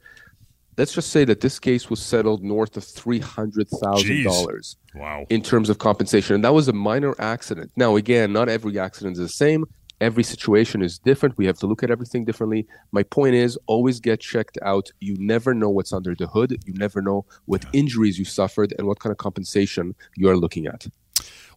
Let's 0.78 0.94
just 0.94 1.10
say 1.12 1.26
that 1.26 1.42
this 1.42 1.60
case 1.60 1.90
was 1.90 2.02
settled 2.02 2.42
north 2.42 2.78
of 2.78 2.86
three 2.86 3.20
hundred 3.20 3.68
thousand 3.70 4.24
dollars. 4.24 4.78
Wow! 4.96 5.26
In 5.30 5.42
terms 5.44 5.70
of 5.70 5.78
compensation, 5.78 6.36
and 6.36 6.44
that 6.46 6.54
was 6.54 6.70
a 6.70 6.74
minor 6.74 7.14
accident. 7.20 7.72
Now, 7.76 7.98
again, 7.98 8.32
not 8.32 8.48
every 8.48 8.80
accident 8.80 9.18
is 9.18 9.20
the 9.20 9.30
same 9.30 9.66
every 10.02 10.24
situation 10.24 10.82
is 10.82 10.98
different. 11.00 11.38
We 11.38 11.46
have 11.46 11.60
to 11.60 11.68
look 11.68 11.84
at 11.84 11.92
everything 11.92 12.26
differently. 12.26 12.68
My 12.92 13.04
point 13.04 13.36
is 13.36 13.58
always 13.68 14.00
get 14.02 14.20
checked 14.20 14.58
out. 14.64 14.92
You 15.00 15.16
never 15.18 15.54
know 15.54 15.70
what's 15.70 15.94
under 15.94 16.16
the 16.16 16.28
hood. 16.28 16.58
You 16.66 16.74
never 16.74 17.02
know 17.02 17.26
what 17.46 17.66
injuries 17.72 18.20
you 18.20 18.26
suffered 18.26 18.74
and 18.78 18.88
what 18.88 19.00
kind 19.00 19.12
of 19.12 19.18
compensation 19.20 19.96
you 20.18 20.28
are 20.30 20.36
looking 20.36 20.66
at. 20.66 20.88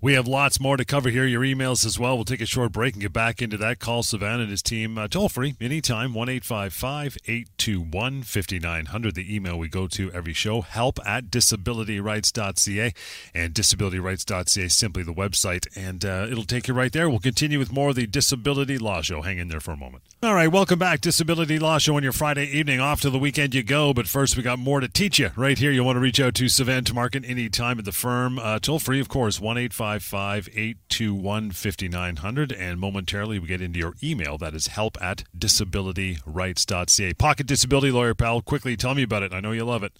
We 0.05 0.13
have 0.13 0.29
lots 0.29 0.61
more 0.61 0.77
to 0.77 0.85
cover 0.85 1.09
here. 1.09 1.25
Your 1.25 1.41
emails 1.41 1.87
as 1.87 1.99
well. 1.99 2.15
We'll 2.15 2.27
take 2.27 2.43
a 2.43 2.47
short 2.47 2.73
break 2.73 2.93
and 2.93 3.01
get 3.01 3.15
back 3.15 3.41
into 3.41 3.57
that. 3.57 3.79
Call 3.79 4.03
Sivan 4.03 4.39
and 4.39 4.51
his 4.51 4.63
team 4.63 4.99
uh, 4.99 5.09
toll 5.09 5.31
free 5.31 5.57
anytime 5.63 6.13
1 6.13 6.29
821 6.29 8.23
5900. 8.23 9.15
The 9.15 9.35
email 9.35 9.59
we 9.59 9.69
go 9.69 9.87
to 9.87 10.13
every 10.13 10.35
show 10.35 10.61
help 10.61 10.99
at 11.07 11.31
disabilityrights.ca. 11.31 12.93
And 13.33 13.55
disabilityrights.ca 13.55 14.63
is 14.63 14.77
simply 14.77 15.05
the 15.05 15.15
website, 15.15 15.67
and 15.75 16.05
uh, 16.05 16.27
it'll 16.31 16.45
take 16.45 16.69
you 16.69 16.75
right 16.75 16.93
there. 16.93 17.09
We'll 17.09 17.19
continue 17.19 17.59
with 17.59 17.73
more 17.73 17.89
of 17.89 17.97
the 17.97 18.07
Disability 18.07 18.77
Law 18.77 19.01
Show. 19.01 19.23
Hang 19.23 19.39
in 19.39 19.49
there 19.49 19.61
for 19.61 19.71
a 19.71 19.77
moment. 19.79 20.03
All 20.23 20.35
right, 20.35 20.49
welcome 20.49 20.79
back. 20.79 21.01
Disability 21.01 21.59
Law 21.59 21.79
Show 21.79 21.97
on 21.97 22.03
your 22.03 22.13
Friday 22.13 22.45
evening. 22.45 22.79
Off 22.79 23.01
to 23.03 23.11
the 23.11 23.19
weekend 23.19 23.55
you 23.55 23.63
go, 23.63 23.95
but 23.95 24.07
first 24.07 24.37
we 24.37 24.43
got 24.43 24.59
more 24.59 24.81
to 24.81 24.89
teach 24.89 25.19
you 25.19 25.31
right 25.35 25.57
here. 25.57 25.71
You'll 25.71 25.87
want 25.87 25.97
to 25.97 26.01
reach 26.01 26.21
out 26.21 26.35
to 26.35 26.45
Sivan 26.45 26.83
Tumarkin 26.83 27.27
anytime 27.27 27.79
at 27.79 27.87
the 27.87 27.93
firm. 27.93 28.39
Uh, 28.39 28.59
toll 28.59 28.79
free, 28.79 29.01
of 29.01 29.09
course, 29.09 29.41
1 29.41 29.57
855 29.57 29.94
821 29.97 31.51
5900. 31.51 32.53
And 32.53 32.81
momentarily, 32.81 33.39
we 33.39 33.49
get 33.49 33.61
into 33.61 33.79
your 33.79 33.95
email. 34.03 34.39
That 34.39 34.55
is 34.55 34.69
help 34.69 35.01
at 35.03 35.25
disabilityrights.ca. 35.37 37.15
Pocket 37.15 37.47
Disability 37.47 37.91
Lawyer, 37.91 38.15
pal. 38.15 38.41
Quickly, 38.41 38.77
tell 38.77 38.95
me 38.95 39.03
about 39.03 39.23
it. 39.23 39.33
I 39.33 39.41
know 39.41 39.53
you 39.53 39.65
love 39.65 39.83
it. 39.83 39.93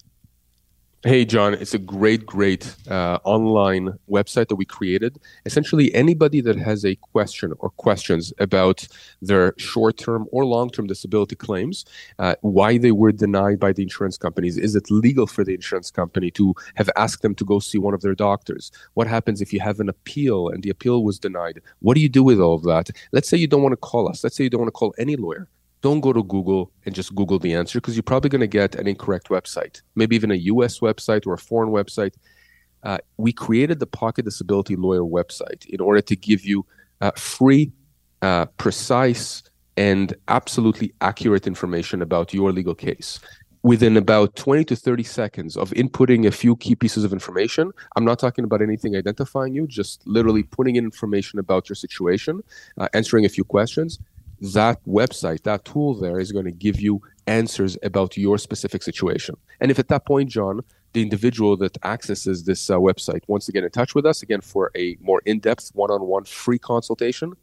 Hey, 1.05 1.23
John, 1.23 1.53
it's 1.53 1.75
a 1.75 1.77
great, 1.77 2.25
great 2.25 2.75
uh, 2.89 3.19
online 3.23 3.93
website 4.09 4.47
that 4.47 4.55
we 4.55 4.65
created. 4.65 5.19
Essentially, 5.45 5.93
anybody 5.93 6.41
that 6.41 6.55
has 6.55 6.83
a 6.83 6.95
question 6.95 7.53
or 7.59 7.69
questions 7.69 8.33
about 8.39 8.87
their 9.21 9.53
short 9.59 9.99
term 9.99 10.25
or 10.31 10.45
long 10.45 10.71
term 10.71 10.87
disability 10.87 11.35
claims, 11.35 11.85
uh, 12.17 12.33
why 12.41 12.79
they 12.79 12.91
were 12.91 13.11
denied 13.11 13.59
by 13.59 13.71
the 13.71 13.83
insurance 13.83 14.17
companies, 14.17 14.57
is 14.57 14.73
it 14.73 14.89
legal 14.89 15.27
for 15.27 15.43
the 15.43 15.53
insurance 15.53 15.91
company 15.91 16.31
to 16.31 16.55
have 16.73 16.89
asked 16.95 17.21
them 17.21 17.35
to 17.35 17.45
go 17.45 17.59
see 17.59 17.77
one 17.77 17.93
of 17.93 18.01
their 18.01 18.15
doctors? 18.15 18.71
What 18.95 19.05
happens 19.05 19.43
if 19.43 19.53
you 19.53 19.59
have 19.59 19.79
an 19.79 19.89
appeal 19.89 20.49
and 20.49 20.63
the 20.63 20.71
appeal 20.71 21.03
was 21.03 21.19
denied? 21.19 21.61
What 21.81 21.93
do 21.93 22.01
you 22.01 22.09
do 22.09 22.23
with 22.23 22.39
all 22.39 22.55
of 22.55 22.63
that? 22.63 22.89
Let's 23.11 23.29
say 23.29 23.37
you 23.37 23.45
don't 23.45 23.61
want 23.61 23.73
to 23.73 23.77
call 23.77 24.09
us. 24.09 24.23
Let's 24.23 24.35
say 24.35 24.45
you 24.45 24.49
don't 24.49 24.61
want 24.61 24.73
to 24.73 24.79
call 24.79 24.95
any 24.97 25.17
lawyer 25.17 25.47
don't 25.85 25.99
go 25.99 26.11
to 26.11 26.23
Google 26.23 26.71
and 26.87 26.95
just 26.95 27.13
Google 27.13 27.37
the 27.37 27.53
answer 27.53 27.79
because 27.79 27.95
you're 27.95 28.01
probably 28.11 28.27
going 28.27 28.41
to 28.41 28.47
get 28.47 28.73
an 28.73 28.87
incorrect 28.87 29.27
website, 29.29 29.83
maybe 29.93 30.15
even 30.15 30.31
a 30.31 30.41
US 30.53 30.79
website 30.79 31.27
or 31.27 31.33
a 31.35 31.37
foreign 31.37 31.69
website. 31.69 32.15
Uh, 32.81 32.97
we 33.17 33.31
created 33.31 33.77
the 33.79 33.85
Pocket 33.85 34.25
Disability 34.25 34.75
Lawyer 34.75 35.03
website 35.03 35.63
in 35.67 35.79
order 35.79 36.01
to 36.01 36.15
give 36.15 36.43
you 36.43 36.65
uh, 37.01 37.11
free, 37.15 37.71
uh, 38.23 38.45
precise, 38.63 39.43
and 39.77 40.15
absolutely 40.27 40.91
accurate 41.01 41.45
information 41.45 42.01
about 42.01 42.33
your 42.33 42.51
legal 42.51 42.73
case. 42.73 43.19
Within 43.61 43.95
about 43.95 44.35
20 44.35 44.65
to 44.65 44.75
30 44.75 45.03
seconds 45.03 45.55
of 45.55 45.69
inputting 45.71 46.25
a 46.25 46.31
few 46.31 46.55
key 46.55 46.73
pieces 46.73 47.03
of 47.03 47.13
information, 47.13 47.71
I'm 47.95 48.05
not 48.05 48.17
talking 48.17 48.43
about 48.43 48.63
anything 48.63 48.95
identifying 48.95 49.53
you, 49.53 49.67
just 49.67 50.01
literally 50.07 50.41
putting 50.41 50.77
in 50.77 50.83
information 50.83 51.37
about 51.37 51.69
your 51.69 51.75
situation, 51.75 52.41
uh, 52.79 52.87
answering 52.93 53.23
a 53.23 53.29
few 53.29 53.43
questions 53.43 53.99
that 54.41 54.83
website, 54.85 55.43
that 55.43 55.65
tool 55.65 55.93
there 55.93 56.19
is 56.19 56.31
going 56.31 56.45
to 56.45 56.51
give 56.51 56.79
you 56.79 57.01
answers 57.27 57.77
about 57.83 58.17
your 58.17 58.37
specific 58.37 58.83
situation. 58.83 59.35
And 59.59 59.71
if 59.71 59.79
at 59.79 59.87
that 59.87 60.05
point, 60.05 60.29
John, 60.29 60.61
the 60.93 61.01
individual 61.01 61.57
that 61.57 61.77
accesses 61.83 62.43
this 62.43 62.69
uh, 62.69 62.77
website 62.77 63.21
wants 63.27 63.45
to 63.47 63.51
get 63.51 63.63
in 63.63 63.71
touch 63.71 63.95
with 63.95 64.05
us 64.05 64.21
again 64.21 64.41
for 64.41 64.71
a 64.75 64.97
more 65.01 65.21
in-depth 65.25 65.71
one-on-one 65.73 66.25
free 66.25 66.59
consultation, 66.59 67.33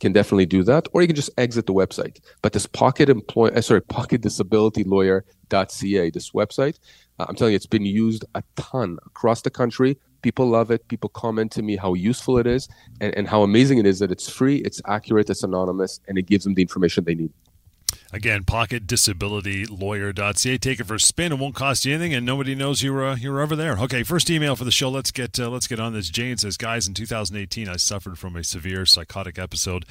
can 0.00 0.12
definitely 0.12 0.46
do 0.46 0.62
that, 0.64 0.88
or 0.92 1.02
you 1.02 1.06
can 1.06 1.16
just 1.16 1.30
exit 1.36 1.66
the 1.66 1.74
website. 1.74 2.20
But 2.42 2.54
this 2.54 2.66
pocket 2.66 3.08
employ, 3.08 3.48
uh, 3.48 3.60
sorry, 3.60 3.82
pocket 3.98 4.22
disability 4.22 4.82
lawyer.ca, 4.84 6.10
this 6.10 6.30
website, 6.30 6.78
uh, 7.18 7.26
I'm 7.28 7.34
telling 7.34 7.52
you, 7.52 7.56
it's 7.56 7.66
been 7.66 7.84
used 7.84 8.24
a 8.34 8.42
ton 8.56 8.98
across 9.06 9.42
the 9.42 9.50
country 9.50 9.98
people 10.22 10.46
love 10.46 10.70
it 10.70 10.86
people 10.88 11.08
comment 11.10 11.52
to 11.52 11.62
me 11.62 11.76
how 11.76 11.94
useful 11.94 12.38
it 12.38 12.46
is 12.46 12.68
and, 13.00 13.14
and 13.16 13.28
how 13.28 13.42
amazing 13.42 13.78
it 13.78 13.86
is 13.86 13.98
that 13.98 14.10
it's 14.10 14.28
free 14.28 14.56
it's 14.58 14.80
accurate 14.86 15.30
it's 15.30 15.42
anonymous 15.42 16.00
and 16.08 16.18
it 16.18 16.26
gives 16.26 16.44
them 16.44 16.54
the 16.54 16.62
information 16.62 17.04
they 17.04 17.14
need 17.14 17.32
Again, 18.12 18.42
pocketdisabilitylawyer.ca. 18.42 20.58
Take 20.58 20.80
it 20.80 20.84
for 20.84 20.94
a 20.94 21.00
spin. 21.00 21.30
It 21.30 21.38
won't 21.38 21.54
cost 21.54 21.84
you 21.84 21.94
anything, 21.94 22.12
and 22.12 22.26
nobody 22.26 22.56
knows 22.56 22.82
you're 22.82 23.06
uh, 23.06 23.14
you're 23.14 23.40
over 23.40 23.54
there. 23.54 23.78
Okay, 23.78 24.02
first 24.02 24.28
email 24.30 24.56
for 24.56 24.64
the 24.64 24.72
show. 24.72 24.90
Let's 24.90 25.12
get 25.12 25.38
uh, 25.38 25.48
let's 25.48 25.68
get 25.68 25.78
on 25.78 25.92
this. 25.92 26.10
Jane 26.10 26.36
says, 26.36 26.56
"Guys, 26.56 26.88
in 26.88 26.94
2018, 26.94 27.68
I 27.68 27.76
suffered 27.76 28.18
from 28.18 28.34
a 28.34 28.42
severe 28.42 28.84
psychotic 28.84 29.38
episode 29.38 29.84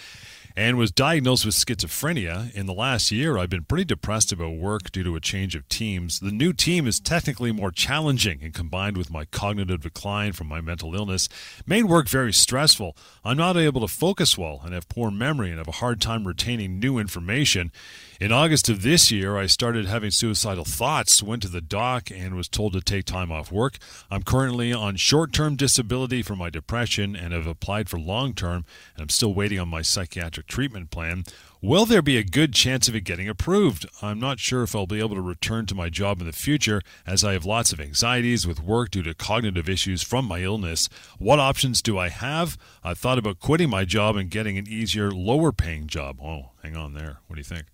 and 0.56 0.78
was 0.78 0.92
diagnosed 0.92 1.46
with 1.46 1.56
schizophrenia. 1.56 2.54
In 2.54 2.66
the 2.66 2.74
last 2.74 3.12
year, 3.12 3.38
I've 3.38 3.50
been 3.50 3.64
pretty 3.64 3.86
depressed 3.86 4.32
about 4.32 4.56
work 4.56 4.92
due 4.92 5.04
to 5.04 5.16
a 5.16 5.20
change 5.20 5.56
of 5.56 5.68
teams. 5.70 6.20
The 6.20 6.32
new 6.32 6.54
team 6.54 6.88
is 6.88 7.00
technically 7.00 7.52
more 7.52 7.72
challenging, 7.72 8.40
and 8.44 8.54
combined 8.54 8.98
with 8.98 9.12
my 9.12 9.26
cognitive 9.26 9.82
decline 9.82 10.34
from 10.34 10.48
my 10.48 10.62
mental 10.62 10.96
illness, 10.96 11.30
made 11.66 11.86
work 11.86 12.08
very 12.08 12.34
stressful. 12.34 12.96
I'm 13.24 13.38
not 13.38 13.58
able 13.58 13.82
to 13.82 13.88
focus 13.88 14.38
well 14.38 14.62
and 14.64 14.74
have 14.74 14.90
poor 14.90 15.12
memory 15.12 15.50
and 15.50 15.58
have 15.58 15.68
a 15.68 15.74
hard 15.74 16.02
time 16.02 16.28
retaining 16.28 16.80
new 16.80 16.98
information. 16.98 17.72
In 18.20 18.34
August 18.34 18.68
of 18.68 18.82
this 18.82 19.12
year, 19.12 19.38
I 19.38 19.46
started 19.46 19.86
having 19.86 20.12
suicidal 20.12 20.66
thoughts, 20.66 21.24
went 21.24 21.42
to 21.44 21.48
the 21.48 21.62
doc, 21.62 22.12
and 22.12 22.36
was 22.36 22.50
told 22.50 22.74
to 22.74 22.82
take 22.82 23.06
time 23.06 23.32
off 23.32 23.50
work. 23.50 23.78
I'm 24.12 24.24
currently 24.24 24.74
on 24.74 24.98
short 24.98 25.32
term 25.32 25.56
disability 25.56 26.22
for 26.22 26.36
my 26.36 26.50
depression 26.50 27.16
and 27.16 27.32
have 27.32 27.48
applied 27.48 27.88
for 27.88 27.98
long 27.98 28.34
term, 28.34 28.66
and 28.94 29.04
I'm 29.04 29.08
still 29.08 29.34
waiting 29.34 29.58
on 29.58 29.70
my 29.70 29.82
psychiatric 29.82 30.48
treatment 30.48 30.92
plan. 30.92 31.24
Will 31.62 31.86
there 31.86 32.02
be 32.02 32.18
a 32.18 32.24
good 32.26 32.54
chance 32.54 32.90
of 32.90 32.96
it 32.96 33.06
getting 33.06 33.30
approved? 33.30 33.86
I'm 34.02 34.20
not 34.20 34.42
sure 34.42 34.64
if 34.64 34.76
I'll 34.76 34.86
be 34.86 35.00
able 35.00 35.16
to 35.16 35.22
return 35.22 35.66
to 35.68 35.76
my 35.76 35.88
job 35.88 36.20
in 36.20 36.28
the 36.28 36.34
future 36.34 36.82
as 37.08 37.24
I 37.24 37.32
have 37.32 37.46
lots 37.46 37.72
of 37.72 37.80
anxieties 37.80 38.46
with 38.46 38.62
work 38.62 38.92
due 38.92 39.04
to 39.04 39.14
cognitive 39.14 39.70
issues 39.70 40.04
from 40.04 40.26
my 40.26 40.42
illness. 40.42 40.90
What 41.20 41.40
options 41.40 41.82
do 41.82 41.98
I 41.98 42.10
have? 42.10 42.58
I 42.84 42.96
thought 42.96 43.18
about 43.18 43.40
quitting 43.40 43.70
my 43.70 43.86
job 43.86 44.18
and 44.18 44.30
getting 44.30 44.58
an 44.58 44.68
easier, 44.68 45.10
lower 45.10 45.54
paying 45.54 45.88
job. 45.88 46.20
Oh, 46.22 46.50
hang 46.64 46.76
on 46.76 46.96
there. 46.96 47.20
What 47.28 47.38
do 47.38 47.40
you 47.40 47.46
think? 47.46 47.68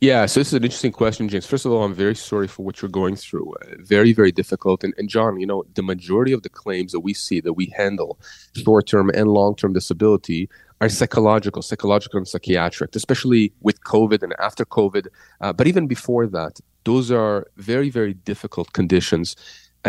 Yeah, 0.00 0.26
so 0.26 0.40
this 0.40 0.48
is 0.48 0.54
an 0.54 0.64
interesting 0.64 0.92
question, 0.92 1.28
James. 1.28 1.46
First 1.46 1.64
of 1.64 1.72
all, 1.72 1.82
I'm 1.82 1.94
very 1.94 2.14
sorry 2.14 2.48
for 2.48 2.64
what 2.64 2.82
you're 2.82 2.90
going 2.90 3.16
through. 3.16 3.54
Uh, 3.62 3.76
very, 3.78 4.12
very 4.12 4.30
difficult. 4.30 4.84
And, 4.84 4.92
and 4.98 5.08
John, 5.08 5.40
you 5.40 5.46
know, 5.46 5.64
the 5.74 5.82
majority 5.82 6.32
of 6.32 6.42
the 6.42 6.50
claims 6.50 6.92
that 6.92 7.00
we 7.00 7.14
see 7.14 7.40
that 7.40 7.54
we 7.54 7.72
handle, 7.76 8.18
short 8.54 8.86
term 8.86 9.10
and 9.14 9.28
long 9.28 9.56
term 9.56 9.72
disability, 9.72 10.50
are 10.80 10.88
psychological, 10.90 11.62
psychological 11.62 12.18
and 12.18 12.28
psychiatric, 12.28 12.94
especially 12.94 13.52
with 13.62 13.82
COVID 13.84 14.22
and 14.22 14.34
after 14.38 14.66
COVID. 14.66 15.06
Uh, 15.40 15.52
but 15.52 15.66
even 15.66 15.86
before 15.86 16.26
that, 16.26 16.60
those 16.84 17.10
are 17.10 17.46
very, 17.56 17.88
very 17.88 18.12
difficult 18.12 18.72
conditions 18.74 19.34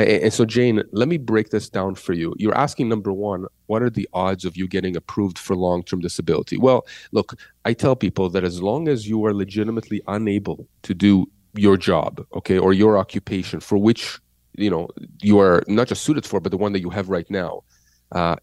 and 0.03 0.33
so, 0.33 0.45
Jane, 0.45 0.83
let 0.91 1.07
me 1.07 1.17
break 1.17 1.49
this 1.49 1.69
down 1.69 1.95
for 1.95 2.13
you. 2.13 2.33
You're 2.37 2.57
asking 2.57 2.89
number 2.89 3.11
one, 3.11 3.45
what 3.65 3.81
are 3.81 3.89
the 3.89 4.07
odds 4.13 4.45
of 4.45 4.55
you 4.55 4.67
getting 4.67 4.95
approved 4.95 5.39
for 5.39 5.55
long 5.55 5.83
term 5.83 6.01
disability? 6.01 6.57
Well, 6.57 6.85
look, 7.11 7.39
I 7.65 7.73
tell 7.73 7.95
people 7.95 8.29
that 8.29 8.43
as 8.43 8.61
long 8.61 8.87
as 8.87 9.07
you 9.07 9.25
are 9.25 9.33
legitimately 9.33 10.01
unable 10.07 10.67
to 10.83 10.93
do 10.93 11.25
your 11.53 11.77
job, 11.77 12.25
okay, 12.33 12.57
or 12.59 12.73
your 12.73 12.97
occupation 12.97 13.59
for 13.59 13.77
which 13.77 14.19
you 14.53 14.69
know 14.69 14.87
you 15.21 15.39
are 15.39 15.63
not 15.67 15.87
just 15.87 16.03
suited 16.03 16.25
for, 16.25 16.39
but 16.39 16.51
the 16.51 16.57
one 16.57 16.73
that 16.73 16.81
you 16.81 16.89
have 16.89 17.09
right 17.09 17.29
now, 17.31 17.63
uh, 18.11 18.35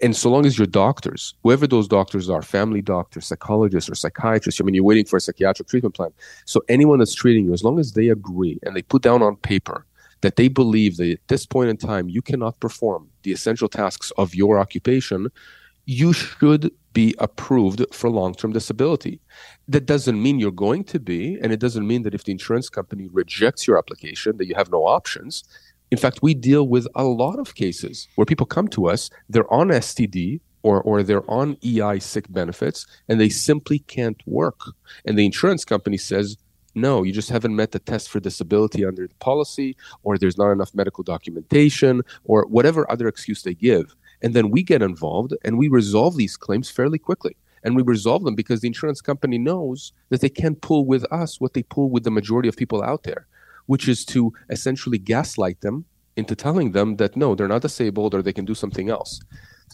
and 0.00 0.16
so 0.16 0.30
long 0.30 0.46
as 0.46 0.58
your 0.58 0.66
doctors, 0.66 1.34
whoever 1.42 1.66
those 1.66 1.86
doctors 1.86 2.30
are, 2.30 2.42
family 2.42 2.80
doctors, 2.80 3.26
psychologists, 3.26 3.90
or 3.90 3.94
psychiatrists, 3.94 4.60
I 4.60 4.64
mean, 4.64 4.74
you're 4.74 4.84
waiting 4.84 5.04
for 5.04 5.16
a 5.16 5.20
psychiatric 5.20 5.68
treatment 5.68 5.94
plan. 5.94 6.10
So 6.46 6.62
anyone 6.68 6.98
that's 7.00 7.14
treating 7.14 7.44
you, 7.44 7.52
as 7.52 7.62
long 7.62 7.78
as 7.78 7.92
they 7.92 8.08
agree 8.08 8.58
and 8.62 8.74
they 8.74 8.82
put 8.82 9.02
down 9.02 9.22
on 9.22 9.36
paper 9.36 9.84
that 10.22 10.36
they 10.36 10.48
believe 10.48 10.96
that 10.96 11.12
at 11.12 11.28
this 11.28 11.46
point 11.46 11.70
in 11.70 11.76
time 11.76 12.08
you 12.08 12.22
cannot 12.22 12.58
perform 12.60 13.08
the 13.22 13.32
essential 13.32 13.68
tasks 13.68 14.12
of 14.18 14.34
your 14.34 14.58
occupation, 14.58 15.28
you 15.86 16.12
should 16.12 16.70
be 16.92 17.14
approved 17.18 17.84
for 17.92 18.10
long 18.10 18.34
term 18.34 18.52
disability. 18.52 19.20
That 19.68 19.86
doesn't 19.86 20.22
mean 20.22 20.38
you're 20.38 20.50
going 20.50 20.84
to 20.84 21.00
be, 21.00 21.38
and 21.40 21.52
it 21.52 21.60
doesn't 21.60 21.86
mean 21.86 22.02
that 22.02 22.14
if 22.14 22.24
the 22.24 22.32
insurance 22.32 22.68
company 22.68 23.08
rejects 23.12 23.66
your 23.66 23.78
application, 23.78 24.36
that 24.38 24.46
you 24.46 24.54
have 24.54 24.70
no 24.70 24.84
options. 24.86 25.44
In 25.90 25.98
fact, 25.98 26.20
we 26.22 26.34
deal 26.34 26.68
with 26.68 26.86
a 26.94 27.04
lot 27.04 27.38
of 27.38 27.54
cases 27.54 28.08
where 28.14 28.24
people 28.24 28.46
come 28.46 28.68
to 28.68 28.88
us, 28.88 29.10
they're 29.28 29.52
on 29.52 29.68
STD 29.68 30.40
or, 30.62 30.82
or 30.82 31.02
they're 31.02 31.28
on 31.30 31.56
EI 31.64 31.98
sick 31.98 32.26
benefits, 32.30 32.86
and 33.08 33.20
they 33.20 33.28
simply 33.28 33.80
can't 33.80 34.20
work. 34.26 34.60
And 35.04 35.18
the 35.18 35.24
insurance 35.26 35.64
company 35.64 35.96
says, 35.96 36.36
no, 36.74 37.02
you 37.02 37.12
just 37.12 37.30
haven't 37.30 37.56
met 37.56 37.72
the 37.72 37.78
test 37.78 38.08
for 38.08 38.20
disability 38.20 38.84
under 38.84 39.06
the 39.06 39.14
policy, 39.16 39.76
or 40.02 40.16
there's 40.16 40.38
not 40.38 40.52
enough 40.52 40.74
medical 40.74 41.02
documentation, 41.02 42.02
or 42.24 42.46
whatever 42.46 42.90
other 42.90 43.08
excuse 43.08 43.42
they 43.42 43.54
give. 43.54 43.94
And 44.22 44.34
then 44.34 44.50
we 44.50 44.62
get 44.62 44.82
involved 44.82 45.34
and 45.44 45.58
we 45.58 45.68
resolve 45.68 46.16
these 46.16 46.36
claims 46.36 46.70
fairly 46.70 46.98
quickly. 46.98 47.36
And 47.62 47.76
we 47.76 47.82
resolve 47.82 48.24
them 48.24 48.34
because 48.34 48.60
the 48.60 48.68
insurance 48.68 49.00
company 49.00 49.38
knows 49.38 49.92
that 50.08 50.20
they 50.20 50.28
can't 50.28 50.60
pull 50.60 50.86
with 50.86 51.04
us 51.12 51.40
what 51.40 51.52
they 51.52 51.62
pull 51.62 51.90
with 51.90 52.04
the 52.04 52.10
majority 52.10 52.48
of 52.48 52.56
people 52.56 52.82
out 52.82 53.02
there, 53.02 53.26
which 53.66 53.88
is 53.88 54.04
to 54.06 54.32
essentially 54.48 54.98
gaslight 54.98 55.60
them 55.60 55.84
into 56.16 56.34
telling 56.34 56.72
them 56.72 56.96
that 56.96 57.16
no, 57.16 57.34
they're 57.34 57.48
not 57.48 57.62
disabled 57.62 58.14
or 58.14 58.22
they 58.22 58.32
can 58.32 58.44
do 58.44 58.54
something 58.54 58.88
else. 58.88 59.20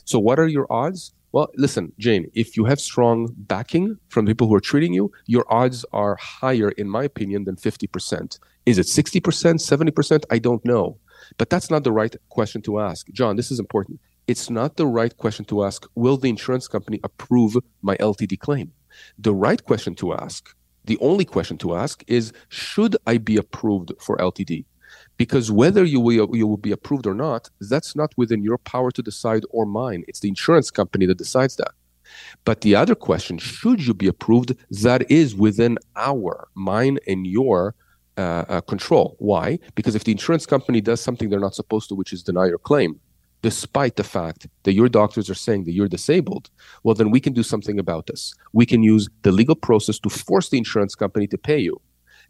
So, 0.04 0.18
what 0.18 0.38
are 0.38 0.48
your 0.48 0.66
odds? 0.70 1.12
Well, 1.36 1.50
listen, 1.54 1.92
Jane, 1.98 2.30
if 2.32 2.56
you 2.56 2.64
have 2.64 2.80
strong 2.80 3.28
backing 3.36 3.98
from 4.08 4.24
people 4.24 4.48
who 4.48 4.54
are 4.54 4.68
treating 4.72 4.94
you, 4.94 5.12
your 5.26 5.44
odds 5.52 5.84
are 5.92 6.16
higher, 6.16 6.70
in 6.70 6.88
my 6.88 7.04
opinion, 7.04 7.44
than 7.44 7.56
50%. 7.56 8.38
Is 8.64 8.78
it 8.78 8.86
60%, 8.86 9.20
70%? 9.20 10.24
I 10.30 10.38
don't 10.38 10.64
know. 10.64 10.96
But 11.36 11.50
that's 11.50 11.70
not 11.70 11.84
the 11.84 11.92
right 11.92 12.16
question 12.30 12.62
to 12.62 12.80
ask. 12.80 13.06
John, 13.12 13.36
this 13.36 13.50
is 13.50 13.60
important 13.60 14.00
it's 14.26 14.48
not 14.48 14.76
the 14.76 14.86
right 14.86 15.14
question 15.18 15.44
to 15.44 15.62
ask 15.62 15.86
will 15.94 16.16
the 16.16 16.30
insurance 16.30 16.66
company 16.68 17.00
approve 17.04 17.58
my 17.82 17.96
LTD 17.98 18.40
claim? 18.40 18.72
The 19.18 19.34
right 19.34 19.62
question 19.62 19.94
to 19.96 20.14
ask, 20.14 20.56
the 20.86 20.96
only 21.02 21.26
question 21.26 21.58
to 21.58 21.76
ask 21.76 22.02
is 22.06 22.32
should 22.48 22.96
I 23.06 23.18
be 23.18 23.36
approved 23.36 23.92
for 24.00 24.16
LTD? 24.16 24.64
Because 25.16 25.50
whether 25.50 25.84
you 25.84 26.00
will, 26.00 26.34
you 26.36 26.46
will 26.46 26.56
be 26.58 26.72
approved 26.72 27.06
or 27.06 27.14
not, 27.14 27.48
that's 27.60 27.96
not 27.96 28.12
within 28.16 28.42
your 28.42 28.58
power 28.58 28.90
to 28.90 29.02
decide 29.02 29.44
or 29.50 29.64
mine. 29.64 30.04
It's 30.08 30.20
the 30.20 30.28
insurance 30.28 30.70
company 30.70 31.06
that 31.06 31.18
decides 31.18 31.56
that. 31.56 31.72
But 32.44 32.60
the 32.60 32.74
other 32.76 32.94
question, 32.94 33.38
should 33.38 33.86
you 33.86 33.94
be 33.94 34.06
approved, 34.06 34.54
that 34.70 35.10
is 35.10 35.34
within 35.34 35.78
our, 35.96 36.48
mine 36.54 36.98
and 37.06 37.26
your 37.26 37.74
uh, 38.18 38.44
uh, 38.48 38.60
control. 38.62 39.16
Why? 39.18 39.58
Because 39.74 39.94
if 39.94 40.04
the 40.04 40.12
insurance 40.12 40.46
company 40.46 40.80
does 40.80 41.00
something 41.00 41.28
they're 41.28 41.40
not 41.40 41.54
supposed 41.54 41.88
to, 41.88 41.94
which 41.94 42.12
is 42.12 42.22
deny 42.22 42.46
your 42.46 42.58
claim, 42.58 42.98
despite 43.42 43.96
the 43.96 44.04
fact 44.04 44.46
that 44.62 44.72
your 44.72 44.88
doctors 44.88 45.28
are 45.28 45.34
saying 45.34 45.64
that 45.64 45.72
you're 45.72 45.88
disabled, 45.88 46.48
well, 46.82 46.94
then 46.94 47.10
we 47.10 47.20
can 47.20 47.32
do 47.32 47.42
something 47.42 47.78
about 47.78 48.06
this. 48.06 48.34
We 48.52 48.66
can 48.66 48.82
use 48.82 49.08
the 49.22 49.32
legal 49.32 49.54
process 49.54 49.98
to 50.00 50.08
force 50.08 50.48
the 50.48 50.58
insurance 50.58 50.94
company 50.94 51.26
to 51.28 51.38
pay 51.38 51.58
you. 51.58 51.80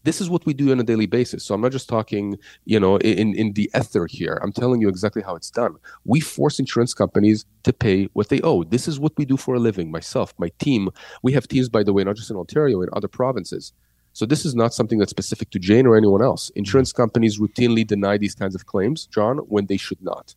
This 0.06 0.20
is 0.20 0.30
what 0.30 0.46
we 0.46 0.54
do 0.54 0.70
on 0.70 0.78
a 0.78 0.84
daily 0.84 1.06
basis. 1.06 1.42
So 1.44 1.52
I'm 1.52 1.60
not 1.60 1.72
just 1.72 1.88
talking, 1.88 2.38
you 2.64 2.78
know, 2.78 2.96
in, 2.98 3.34
in 3.34 3.54
the 3.54 3.68
ether 3.74 4.06
here. 4.06 4.38
I'm 4.40 4.52
telling 4.52 4.80
you 4.80 4.88
exactly 4.88 5.20
how 5.20 5.34
it's 5.34 5.50
done. 5.50 5.74
We 6.04 6.20
force 6.20 6.60
insurance 6.60 6.94
companies 6.94 7.44
to 7.64 7.72
pay 7.72 8.04
what 8.12 8.28
they 8.28 8.40
owe. 8.42 8.62
This 8.62 8.86
is 8.86 9.00
what 9.00 9.14
we 9.18 9.24
do 9.24 9.36
for 9.36 9.56
a 9.56 9.58
living. 9.58 9.90
Myself, 9.90 10.32
my 10.38 10.50
team. 10.60 10.90
We 11.24 11.32
have 11.32 11.48
teams, 11.48 11.68
by 11.68 11.82
the 11.82 11.92
way, 11.92 12.04
not 12.04 12.14
just 12.14 12.30
in 12.30 12.36
Ontario, 12.36 12.82
in 12.82 12.88
other 12.92 13.08
provinces. 13.08 13.72
So 14.12 14.24
this 14.24 14.46
is 14.46 14.54
not 14.54 14.72
something 14.72 15.00
that's 15.00 15.10
specific 15.10 15.50
to 15.50 15.58
Jane 15.58 15.86
or 15.86 15.96
anyone 15.96 16.22
else. 16.22 16.50
Insurance 16.50 16.92
companies 16.92 17.40
routinely 17.40 17.84
deny 17.84 18.16
these 18.16 18.36
kinds 18.36 18.54
of 18.54 18.64
claims, 18.64 19.06
John, 19.06 19.38
when 19.38 19.66
they 19.66 19.76
should 19.76 20.00
not. 20.00 20.36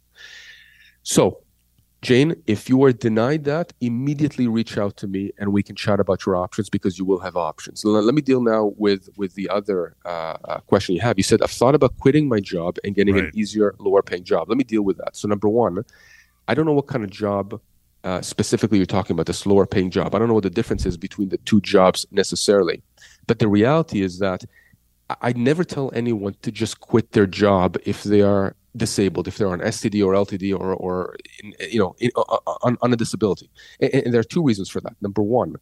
So, 1.03 1.41
Jane, 2.01 2.41
if 2.47 2.69
you 2.69 2.81
are 2.85 2.93
denied 2.93 3.43
that, 3.43 3.73
immediately 3.81 4.47
reach 4.47 4.77
out 4.77 4.95
to 4.97 5.07
me 5.07 5.31
and 5.37 5.51
we 5.51 5.61
can 5.61 5.75
chat 5.75 5.99
about 5.99 6.25
your 6.25 6.37
options 6.37 6.69
because 6.69 6.97
you 6.97 7.03
will 7.03 7.19
have 7.19 7.35
options. 7.35 7.83
Let 7.83 8.15
me 8.15 8.21
deal 8.21 8.41
now 8.41 8.71
with 8.77 9.09
with 9.17 9.35
the 9.35 9.49
other 9.49 9.95
uh, 10.05 10.37
uh, 10.45 10.59
question 10.61 10.95
you 10.95 11.01
have. 11.01 11.17
You 11.17 11.23
said 11.23 11.41
I've 11.41 11.51
thought 11.51 11.75
about 11.75 11.97
quitting 11.99 12.29
my 12.29 12.39
job 12.39 12.77
and 12.85 12.95
getting 12.95 13.15
right. 13.15 13.25
an 13.25 13.31
easier, 13.33 13.75
lower 13.79 14.01
paying 14.01 14.23
job. 14.23 14.47
Let 14.47 14.57
me 14.57 14.63
deal 14.63 14.83
with 14.83 14.97
that. 14.97 15.17
So, 15.17 15.27
number 15.27 15.49
one, 15.49 15.83
I 16.47 16.53
don't 16.53 16.65
know 16.65 16.73
what 16.73 16.87
kind 16.87 17.03
of 17.03 17.09
job 17.09 17.59
uh, 18.05 18.21
specifically 18.21 18.77
you're 18.77 18.85
talking 18.85 19.13
about. 19.13 19.25
This 19.25 19.45
lower 19.45 19.65
paying 19.65 19.91
job. 19.91 20.15
I 20.15 20.19
don't 20.19 20.29
know 20.29 20.35
what 20.35 20.43
the 20.43 20.49
difference 20.49 20.85
is 20.85 20.95
between 20.95 21.29
the 21.29 21.37
two 21.39 21.59
jobs 21.59 22.05
necessarily, 22.11 22.81
but 23.27 23.39
the 23.39 23.49
reality 23.49 24.01
is 24.01 24.19
that 24.19 24.45
I 25.21 25.33
never 25.33 25.63
tell 25.63 25.91
anyone 25.93 26.35
to 26.43 26.51
just 26.51 26.79
quit 26.79 27.11
their 27.11 27.27
job 27.27 27.77
if 27.83 28.03
they 28.03 28.21
are 28.21 28.55
disabled, 28.75 29.27
if 29.27 29.37
they're 29.37 29.49
on 29.49 29.59
STD 29.59 30.05
or 30.05 30.13
LTD 30.13 30.57
or, 30.57 30.73
or 30.73 31.15
in, 31.43 31.53
you 31.71 31.79
know, 31.79 31.95
in, 31.99 32.11
uh, 32.15 32.21
uh, 32.21 32.55
on, 32.61 32.77
on, 32.81 32.93
a 32.93 32.95
disability. 32.95 33.49
And, 33.79 33.93
and, 33.93 34.13
there 34.13 34.21
are 34.21 34.31
two 34.35 34.43
reasons 34.43 34.69
for 34.69 34.79
that. 34.81 34.95
Number 35.01 35.21
one, 35.21 35.55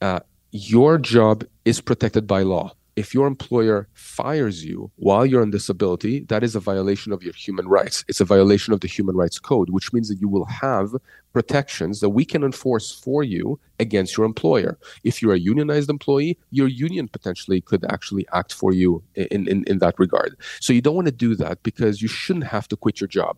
uh, 0.00 0.20
your 0.52 0.98
job 0.98 1.44
is 1.64 1.80
protected 1.80 2.26
by 2.26 2.42
law 2.42 2.72
if 2.96 3.12
your 3.12 3.26
employer 3.26 3.88
fires 3.92 4.64
you 4.64 4.90
while 4.96 5.26
you're 5.26 5.42
on 5.42 5.50
disability, 5.50 6.20
that 6.24 6.42
is 6.42 6.56
a 6.56 6.60
violation 6.60 7.12
of 7.12 7.22
your 7.22 7.34
human 7.34 7.68
rights. 7.68 8.04
It's 8.08 8.20
a 8.20 8.24
violation 8.24 8.72
of 8.72 8.80
the 8.80 8.88
Human 8.88 9.16
Rights 9.16 9.38
Code, 9.38 9.70
which 9.70 9.92
means 9.92 10.08
that 10.08 10.20
you 10.20 10.28
will 10.28 10.46
have 10.46 10.94
protections 11.34 12.00
that 12.00 12.08
we 12.08 12.24
can 12.24 12.42
enforce 12.42 12.90
for 12.90 13.22
you 13.22 13.60
against 13.78 14.16
your 14.16 14.24
employer. 14.24 14.78
If 15.04 15.20
you're 15.20 15.34
a 15.34 15.38
unionized 15.38 15.90
employee, 15.90 16.38
your 16.50 16.68
union 16.68 17.08
potentially 17.08 17.60
could 17.60 17.84
actually 17.84 18.26
act 18.32 18.54
for 18.54 18.72
you 18.72 19.02
in, 19.14 19.46
in, 19.46 19.64
in 19.64 19.78
that 19.80 19.98
regard. 19.98 20.36
So 20.60 20.72
you 20.72 20.80
don't 20.80 20.94
want 20.94 21.08
to 21.08 21.12
do 21.12 21.34
that 21.36 21.62
because 21.62 22.00
you 22.00 22.08
shouldn't 22.08 22.46
have 22.46 22.66
to 22.68 22.76
quit 22.76 23.00
your 23.00 23.08
job. 23.08 23.36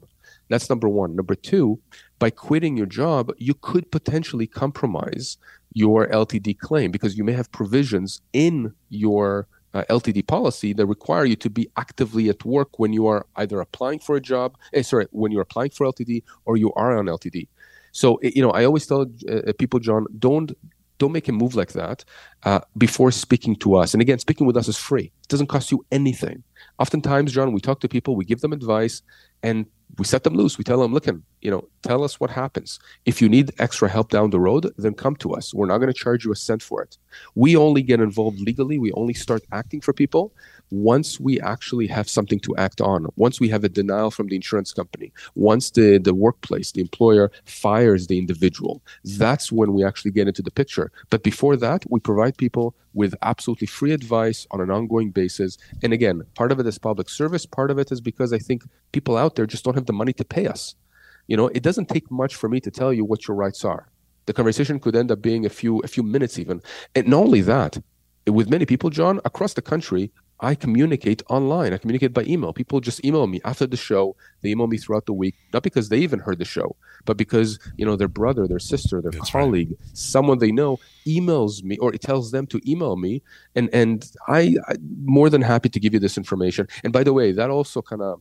That's 0.48 0.68
number 0.68 0.88
one. 0.88 1.14
Number 1.14 1.34
two, 1.34 1.80
by 2.18 2.30
quitting 2.30 2.76
your 2.76 2.86
job, 2.86 3.32
you 3.38 3.54
could 3.54 3.90
potentially 3.90 4.46
compromise 4.46 5.36
your 5.72 6.08
LTD 6.08 6.58
claim 6.58 6.90
because 6.90 7.16
you 7.16 7.24
may 7.24 7.32
have 7.32 7.52
provisions 7.52 8.20
in 8.32 8.72
your 8.88 9.46
uh, 9.74 9.84
LTD 9.90 10.26
policy 10.26 10.72
that 10.72 10.86
require 10.86 11.24
you 11.24 11.36
to 11.36 11.50
be 11.50 11.68
actively 11.76 12.28
at 12.28 12.44
work 12.44 12.78
when 12.78 12.92
you 12.92 13.06
are 13.06 13.26
either 13.36 13.60
applying 13.60 13.98
for 13.98 14.16
a 14.16 14.20
job, 14.20 14.56
eh, 14.72 14.82
sorry, 14.82 15.06
when 15.10 15.30
you're 15.30 15.42
applying 15.42 15.70
for 15.70 15.86
LTD 15.86 16.22
or 16.46 16.56
you 16.56 16.72
are 16.74 16.96
on 16.96 17.06
LTD. 17.06 17.48
So 17.92 18.16
eh, 18.16 18.30
you 18.34 18.42
know, 18.42 18.50
I 18.50 18.64
always 18.64 18.86
tell 18.86 19.02
uh, 19.02 19.52
people, 19.58 19.80
John, 19.80 20.06
don't 20.18 20.52
don't 20.98 21.12
make 21.12 21.28
a 21.28 21.32
move 21.32 21.54
like 21.54 21.74
that 21.74 22.04
uh, 22.42 22.58
before 22.76 23.12
speaking 23.12 23.54
to 23.56 23.76
us. 23.76 23.94
And 23.94 24.00
again, 24.02 24.18
speaking 24.18 24.46
with 24.46 24.56
us 24.56 24.68
is 24.68 24.76
free; 24.76 25.12
it 25.28 25.32
doesn't 25.32 25.48
cost 25.48 25.70
you 25.70 25.84
anything. 25.92 26.42
Oftentimes, 26.78 27.32
John, 27.32 27.52
we 27.52 27.60
talk 27.60 27.80
to 27.80 27.88
people, 27.88 28.16
we 28.16 28.24
give 28.24 28.40
them 28.40 28.54
advice, 28.54 29.02
and 29.42 29.66
we 29.98 30.06
set 30.06 30.24
them 30.24 30.32
loose. 30.34 30.56
We 30.56 30.64
tell 30.64 30.80
them, 30.80 30.94
listen, 30.94 31.22
you 31.42 31.50
know, 31.50 31.68
tell 31.82 32.02
us 32.02 32.18
what 32.18 32.30
happens. 32.30 32.78
If 33.04 33.20
you 33.20 33.28
need 33.28 33.52
extra 33.58 33.90
help 33.90 34.10
down 34.10 34.30
the 34.30 34.40
road, 34.40 34.72
then 34.78 34.94
come 34.94 35.16
to 35.16 35.34
us. 35.34 35.52
We're 35.52 35.66
not 35.66 35.78
going 35.78 35.92
to 35.92 35.98
charge 35.98 36.24
you 36.24 36.32
a 36.32 36.36
cent 36.36 36.62
for 36.62 36.82
it. 36.82 36.96
We 37.34 37.56
only 37.56 37.82
get 37.82 38.00
involved 38.00 38.40
legally. 38.40 38.78
We 38.78 38.90
only 38.92 39.14
start 39.14 39.42
acting 39.52 39.82
for 39.82 39.92
people 39.92 40.32
once 40.70 41.18
we 41.18 41.40
actually 41.40 41.86
have 41.86 42.08
something 42.08 42.38
to 42.40 42.56
act 42.56 42.80
on, 42.80 43.06
once 43.16 43.40
we 43.40 43.48
have 43.48 43.64
a 43.64 43.68
denial 43.68 44.10
from 44.10 44.28
the 44.28 44.36
insurance 44.36 44.72
company, 44.72 45.12
once 45.34 45.70
the, 45.70 45.98
the 45.98 46.14
workplace, 46.14 46.72
the 46.72 46.80
employer 46.80 47.30
fires 47.44 48.06
the 48.06 48.18
individual, 48.18 48.82
that's 49.04 49.50
when 49.50 49.72
we 49.72 49.84
actually 49.84 50.10
get 50.10 50.28
into 50.28 50.42
the 50.42 50.50
picture. 50.50 50.90
But 51.10 51.22
before 51.22 51.56
that, 51.56 51.84
we 51.88 52.00
provide 52.00 52.36
people 52.36 52.74
with 52.94 53.14
absolutely 53.22 53.66
free 53.66 53.92
advice 53.92 54.46
on 54.50 54.60
an 54.60 54.70
ongoing 54.70 55.10
basis. 55.10 55.17
And 55.82 55.92
again, 55.92 56.22
part 56.34 56.52
of 56.52 56.60
it 56.60 56.66
is 56.66 56.78
public 56.78 57.08
service, 57.08 57.46
part 57.46 57.70
of 57.70 57.78
it 57.78 57.90
is 57.90 58.00
because 58.00 58.32
I 58.32 58.38
think 58.38 58.62
people 58.92 59.16
out 59.16 59.34
there 59.34 59.46
just 59.46 59.64
don't 59.64 59.74
have 59.74 59.86
the 59.86 59.92
money 59.92 60.12
to 60.14 60.24
pay 60.24 60.46
us. 60.46 60.74
You 61.26 61.36
know, 61.36 61.48
it 61.48 61.62
doesn't 61.62 61.88
take 61.88 62.10
much 62.10 62.34
for 62.36 62.48
me 62.48 62.60
to 62.60 62.70
tell 62.70 62.92
you 62.92 63.04
what 63.04 63.28
your 63.28 63.36
rights 63.36 63.64
are. 63.64 63.88
The 64.26 64.32
conversation 64.32 64.80
could 64.80 64.96
end 64.96 65.10
up 65.10 65.22
being 65.22 65.46
a 65.46 65.48
few 65.48 65.80
a 65.80 65.88
few 65.88 66.02
minutes 66.02 66.38
even. 66.38 66.60
And 66.94 67.08
not 67.08 67.20
only 67.20 67.40
that, 67.42 67.78
with 68.26 68.50
many 68.50 68.66
people, 68.66 68.90
John, 68.90 69.20
across 69.24 69.54
the 69.54 69.62
country, 69.62 70.10
I 70.40 70.54
communicate 70.54 71.22
online. 71.28 71.72
I 71.72 71.78
communicate 71.78 72.12
by 72.12 72.22
email. 72.24 72.52
People 72.52 72.80
just 72.80 73.04
email 73.04 73.26
me 73.26 73.40
after 73.44 73.66
the 73.66 73.76
show. 73.76 74.16
They 74.42 74.50
email 74.50 74.68
me 74.68 74.78
throughout 74.78 75.06
the 75.06 75.12
week, 75.12 75.34
not 75.52 75.62
because 75.62 75.88
they 75.88 75.98
even 75.98 76.20
heard 76.20 76.38
the 76.38 76.44
show, 76.44 76.76
but 77.04 77.16
because 77.16 77.58
you 77.76 77.84
know 77.84 77.96
their 77.96 78.08
brother, 78.08 78.46
their 78.46 78.58
sister, 78.58 79.00
their 79.00 79.10
That's 79.10 79.30
colleague, 79.30 79.70
right. 79.70 79.96
someone 79.96 80.38
they 80.38 80.52
know 80.52 80.78
emails 81.06 81.62
me 81.62 81.76
or 81.78 81.92
it 81.92 82.02
tells 82.02 82.30
them 82.30 82.46
to 82.48 82.60
email 82.70 82.96
me, 82.96 83.22
and 83.54 83.68
and 83.72 84.10
I, 84.28 84.56
I'm 84.68 84.78
more 85.04 85.28
than 85.28 85.42
happy 85.42 85.68
to 85.70 85.80
give 85.80 85.92
you 85.92 86.00
this 86.00 86.16
information. 86.16 86.68
And 86.84 86.92
by 86.92 87.02
the 87.02 87.12
way, 87.12 87.32
that 87.32 87.50
also 87.50 87.82
kind 87.82 88.02
of 88.02 88.20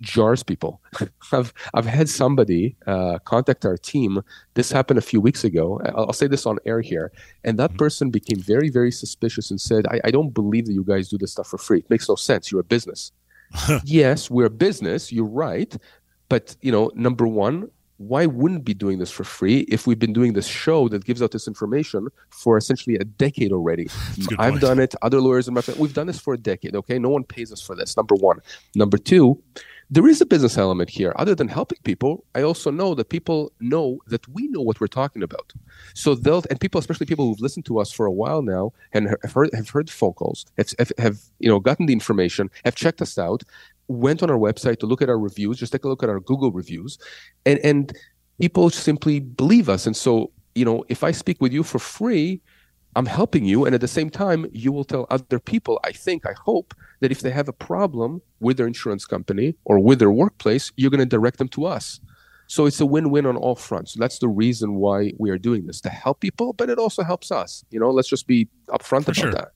jars 0.00 0.42
people. 0.42 0.80
I've 1.32 1.52
I've 1.74 1.86
had 1.86 2.08
somebody 2.08 2.76
uh, 2.86 3.18
contact 3.24 3.64
our 3.64 3.76
team. 3.76 4.22
This 4.54 4.70
happened 4.70 4.98
a 4.98 5.02
few 5.02 5.20
weeks 5.20 5.44
ago. 5.44 5.80
I'll, 5.86 6.06
I'll 6.06 6.12
say 6.12 6.26
this 6.26 6.46
on 6.46 6.58
air 6.66 6.80
here, 6.80 7.12
and 7.44 7.58
that 7.58 7.70
mm-hmm. 7.70 7.78
person 7.78 8.10
became 8.10 8.40
very 8.40 8.70
very 8.70 8.92
suspicious 8.92 9.50
and 9.50 9.60
said, 9.60 9.86
I, 9.88 10.00
"I 10.04 10.10
don't 10.10 10.30
believe 10.30 10.66
that 10.66 10.72
you 10.72 10.84
guys 10.84 11.08
do 11.08 11.18
this 11.18 11.32
stuff 11.32 11.48
for 11.48 11.58
free. 11.58 11.78
It 11.78 11.90
makes 11.90 12.08
no 12.08 12.14
sense. 12.14 12.50
You're 12.50 12.60
a 12.60 12.64
business." 12.64 13.12
yes, 13.84 14.30
we're 14.30 14.46
a 14.46 14.50
business. 14.50 15.12
You're 15.12 15.24
right, 15.24 15.76
but 16.28 16.56
you 16.60 16.72
know, 16.72 16.90
number 16.94 17.26
one, 17.26 17.70
why 17.98 18.26
wouldn't 18.26 18.64
be 18.64 18.74
doing 18.74 18.98
this 18.98 19.10
for 19.10 19.24
free 19.24 19.60
if 19.68 19.86
we've 19.86 19.98
been 19.98 20.12
doing 20.12 20.34
this 20.34 20.46
show 20.46 20.88
that 20.88 21.04
gives 21.04 21.22
out 21.22 21.30
this 21.30 21.48
information 21.48 22.08
for 22.30 22.56
essentially 22.56 22.96
a 22.96 23.04
decade 23.04 23.52
already? 23.52 23.88
I've 24.38 24.52
point. 24.52 24.60
done 24.60 24.78
it. 24.78 24.94
Other 25.02 25.20
lawyers 25.20 25.48
in 25.48 25.54
my 25.54 25.62
family, 25.62 25.80
we've 25.80 25.94
done 25.94 26.06
this 26.06 26.20
for 26.20 26.34
a 26.34 26.38
decade. 26.38 26.74
Okay, 26.76 26.98
no 26.98 27.08
one 27.08 27.24
pays 27.24 27.52
us 27.52 27.62
for 27.62 27.74
this. 27.74 27.96
Number 27.96 28.14
one. 28.14 28.40
Number 28.74 28.98
two, 28.98 29.42
there 29.88 30.06
is 30.08 30.20
a 30.20 30.26
business 30.26 30.58
element 30.58 30.90
here. 30.90 31.12
Other 31.16 31.34
than 31.34 31.48
helping 31.48 31.78
people, 31.84 32.24
I 32.34 32.42
also 32.42 32.70
know 32.70 32.94
that 32.94 33.08
people 33.08 33.52
know 33.60 33.98
that 34.08 34.26
we 34.28 34.48
know 34.48 34.60
what 34.60 34.80
we're 34.80 34.88
talking 34.88 35.22
about. 35.22 35.52
So 35.94 36.14
they'll 36.14 36.42
and 36.50 36.60
people, 36.60 36.78
especially 36.78 37.06
people 37.06 37.26
who've 37.26 37.40
listened 37.40 37.66
to 37.66 37.78
us 37.78 37.92
for 37.92 38.06
a 38.06 38.12
while 38.12 38.42
now 38.42 38.72
and 38.92 39.08
have 39.22 39.32
heard 39.32 39.50
have 39.54 39.70
heard 39.70 39.88
phone 39.88 40.14
calls, 40.14 40.44
have, 40.58 40.92
have, 40.98 41.18
you 41.38 41.48
know 41.48 41.60
gotten 41.60 41.86
the 41.86 41.92
information, 41.92 42.50
have 42.64 42.74
checked 42.74 43.00
us 43.00 43.16
out, 43.16 43.44
went 43.88 44.22
on 44.22 44.30
our 44.30 44.38
website 44.38 44.78
to 44.80 44.86
look 44.86 45.02
at 45.02 45.08
our 45.08 45.18
reviews, 45.18 45.58
just 45.58 45.72
take 45.72 45.84
a 45.84 45.88
look 45.88 46.02
at 46.02 46.08
our 46.08 46.20
Google 46.20 46.50
reviews, 46.50 46.98
and 47.44 47.60
and 47.60 47.92
people 48.40 48.70
simply 48.70 49.20
believe 49.20 49.68
us. 49.68 49.86
And 49.86 49.96
so, 49.96 50.32
you 50.56 50.64
know, 50.64 50.84
if 50.88 51.04
I 51.04 51.12
speak 51.12 51.40
with 51.40 51.52
you 51.52 51.62
for 51.62 51.78
free, 51.78 52.40
I'm 52.96 53.06
helping 53.06 53.44
you, 53.44 53.66
and 53.66 53.74
at 53.74 53.82
the 53.82 53.88
same 53.88 54.08
time, 54.08 54.46
you 54.52 54.72
will 54.72 54.84
tell 54.84 55.06
other 55.10 55.38
people. 55.38 55.78
I 55.84 55.92
think, 55.92 56.24
I 56.24 56.32
hope 56.32 56.74
that 57.00 57.12
if 57.12 57.20
they 57.20 57.30
have 57.30 57.46
a 57.46 57.52
problem 57.52 58.22
with 58.40 58.56
their 58.56 58.66
insurance 58.66 59.04
company 59.04 59.54
or 59.66 59.78
with 59.78 59.98
their 59.98 60.10
workplace, 60.10 60.72
you're 60.76 60.90
going 60.90 61.00
to 61.00 61.06
direct 61.06 61.36
them 61.36 61.48
to 61.48 61.66
us. 61.66 62.00
So 62.46 62.64
it's 62.64 62.80
a 62.80 62.86
win-win 62.86 63.26
on 63.26 63.36
all 63.36 63.54
fronts. 63.54 63.94
That's 63.98 64.18
the 64.18 64.28
reason 64.28 64.76
why 64.76 65.12
we 65.18 65.28
are 65.28 65.36
doing 65.36 65.66
this 65.66 65.80
to 65.82 65.90
help 65.90 66.20
people, 66.20 66.54
but 66.54 66.70
it 66.70 66.78
also 66.78 67.02
helps 67.02 67.30
us. 67.30 67.64
You 67.70 67.78
know, 67.80 67.90
let's 67.90 68.08
just 68.08 68.26
be 68.26 68.48
upfront 68.68 69.04
for 69.04 69.10
about 69.10 69.16
sure. 69.16 69.32
that. 69.32 69.48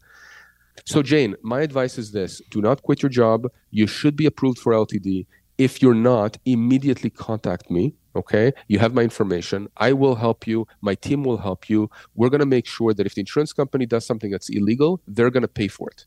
So, 0.85 1.03
Jane, 1.03 1.35
my 1.43 1.63
advice 1.63 1.97
is 1.99 2.13
this 2.13 2.43
do 2.51 2.61
not 2.61 2.83
quit 2.83 3.03
your 3.03 3.11
job. 3.11 3.47
You 3.71 3.87
should 3.87 4.17
be 4.17 4.27
approved 4.27 4.59
for 4.59 4.73
LTD. 4.73 5.27
If 5.57 5.81
you're 5.81 5.95
not, 5.95 6.37
immediately 6.45 7.11
contact 7.11 7.71
me. 7.71 7.95
Okay. 8.17 8.53
You 8.69 8.79
have 8.79 8.95
my 8.95 9.03
information. 9.03 9.69
I 9.77 9.93
will 9.93 10.17
help 10.17 10.47
you. 10.47 10.67
My 10.81 10.95
team 10.95 11.23
will 11.23 11.39
help 11.39 11.71
you. 11.71 11.91
We're 12.15 12.29
going 12.29 12.41
to 12.41 12.47
make 12.47 12.67
sure 12.67 12.93
that 12.93 13.07
if 13.07 13.15
the 13.15 13.21
insurance 13.21 13.53
company 13.53 13.87
does 13.87 14.05
something 14.05 14.31
that's 14.31 14.49
illegal, 14.49 15.01
they're 15.07 15.31
going 15.31 15.43
to 15.43 15.49
pay 15.49 15.69
for 15.69 15.89
it. 15.91 16.07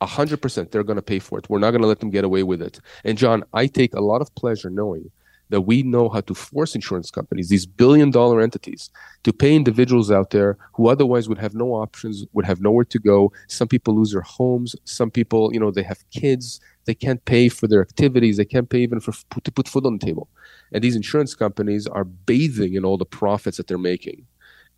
100% 0.00 0.70
they're 0.70 0.84
going 0.84 0.96
to 0.96 1.02
pay 1.02 1.18
for 1.18 1.38
it. 1.38 1.48
We're 1.48 1.60
not 1.60 1.70
going 1.70 1.82
to 1.82 1.88
let 1.88 2.00
them 2.00 2.10
get 2.10 2.24
away 2.24 2.42
with 2.42 2.60
it. 2.60 2.80
And, 3.04 3.16
John, 3.16 3.44
I 3.52 3.66
take 3.66 3.94
a 3.94 4.00
lot 4.00 4.20
of 4.20 4.34
pleasure 4.34 4.68
knowing 4.70 5.10
that 5.50 5.62
we 5.62 5.82
know 5.82 6.08
how 6.08 6.20
to 6.22 6.34
force 6.34 6.74
insurance 6.74 7.10
companies, 7.10 7.48
these 7.48 7.66
billion 7.66 8.10
dollar 8.10 8.40
entities, 8.40 8.90
to 9.22 9.32
pay 9.32 9.54
individuals 9.54 10.10
out 10.10 10.30
there 10.30 10.56
who 10.72 10.88
otherwise 10.88 11.28
would 11.28 11.38
have 11.38 11.54
no 11.54 11.74
options, 11.74 12.24
would 12.32 12.46
have 12.46 12.60
nowhere 12.60 12.84
to 12.84 12.98
go. 12.98 13.32
Some 13.48 13.68
people 13.68 13.94
lose 13.94 14.12
their 14.12 14.22
homes. 14.22 14.74
Some 14.84 15.10
people, 15.10 15.52
you 15.52 15.60
know, 15.60 15.70
they 15.70 15.82
have 15.82 16.02
kids. 16.10 16.60
They 16.84 16.94
can't 16.94 17.24
pay 17.24 17.48
for 17.48 17.66
their 17.66 17.80
activities. 17.80 18.36
They 18.36 18.44
can't 18.44 18.68
pay 18.68 18.80
even 18.80 19.00
for 19.00 19.12
to 19.42 19.52
put 19.52 19.68
food 19.68 19.86
on 19.86 19.98
the 19.98 20.06
table. 20.06 20.28
And 20.72 20.82
these 20.82 20.96
insurance 20.96 21.34
companies 21.34 21.86
are 21.86 22.04
bathing 22.04 22.74
in 22.74 22.84
all 22.84 22.98
the 22.98 23.06
profits 23.06 23.56
that 23.56 23.66
they're 23.66 23.78
making. 23.78 24.26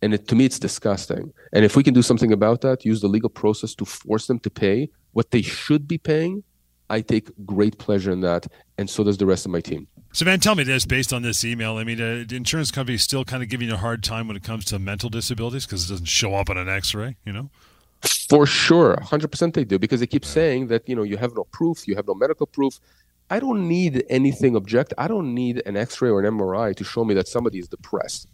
And 0.01 0.13
it, 0.13 0.27
to 0.27 0.35
me, 0.35 0.45
it's 0.45 0.59
disgusting. 0.59 1.33
And 1.53 1.65
if 1.65 1.75
we 1.75 1.83
can 1.83 1.93
do 1.93 2.01
something 2.01 2.31
about 2.31 2.61
that, 2.61 2.85
use 2.85 3.01
the 3.01 3.07
legal 3.07 3.29
process 3.29 3.73
to 3.75 3.85
force 3.85 4.27
them 4.27 4.39
to 4.39 4.49
pay 4.49 4.89
what 5.13 5.31
they 5.31 5.41
should 5.41 5.87
be 5.87 5.97
paying, 5.97 6.43
I 6.89 7.01
take 7.01 7.29
great 7.45 7.77
pleasure 7.79 8.11
in 8.11 8.21
that. 8.21 8.47
And 8.77 8.89
so 8.89 9.03
does 9.03 9.17
the 9.17 9.25
rest 9.25 9.45
of 9.45 9.51
my 9.51 9.61
team. 9.61 9.87
So, 10.13 10.25
man, 10.25 10.39
tell 10.39 10.55
me 10.55 10.63
this 10.63 10.85
based 10.85 11.11
on 11.11 11.21
this 11.21 11.43
email. 11.43 11.77
I 11.77 11.83
mean, 11.83 11.99
uh, 11.99 12.23
the 12.27 12.35
insurance 12.35 12.71
company 12.71 12.97
still 12.97 13.25
kind 13.25 13.43
of 13.43 13.49
giving 13.49 13.67
you 13.67 13.73
a 13.73 13.77
hard 13.77 14.03
time 14.03 14.27
when 14.27 14.37
it 14.37 14.43
comes 14.43 14.65
to 14.65 14.79
mental 14.79 15.09
disabilities 15.09 15.65
because 15.65 15.85
it 15.85 15.93
doesn't 15.93 16.05
show 16.05 16.35
up 16.35 16.49
on 16.49 16.57
an 16.57 16.69
X-ray. 16.69 17.17
You 17.25 17.33
know. 17.33 17.49
For 18.29 18.45
sure, 18.45 18.99
hundred 19.01 19.31
percent 19.31 19.53
they 19.53 19.63
do 19.63 19.79
because 19.79 19.99
they 20.01 20.07
keep 20.07 20.25
saying 20.25 20.67
that 20.67 20.87
you 20.87 20.95
know 20.95 21.03
you 21.03 21.17
have 21.17 21.33
no 21.35 21.45
proof, 21.45 21.87
you 21.87 21.95
have 21.95 22.07
no 22.07 22.13
medical 22.13 22.45
proof. 22.45 22.79
I 23.29 23.39
don't 23.39 23.67
need 23.67 24.03
anything 24.09 24.55
object. 24.55 24.93
I 24.97 25.07
don't 25.07 25.33
need 25.33 25.61
an 25.65 25.75
X-ray 25.75 26.09
or 26.09 26.21
an 26.21 26.37
MRI 26.37 26.75
to 26.75 26.83
show 26.83 27.03
me 27.03 27.13
that 27.15 27.27
somebody 27.27 27.59
is 27.59 27.67
depressed. 27.67 28.27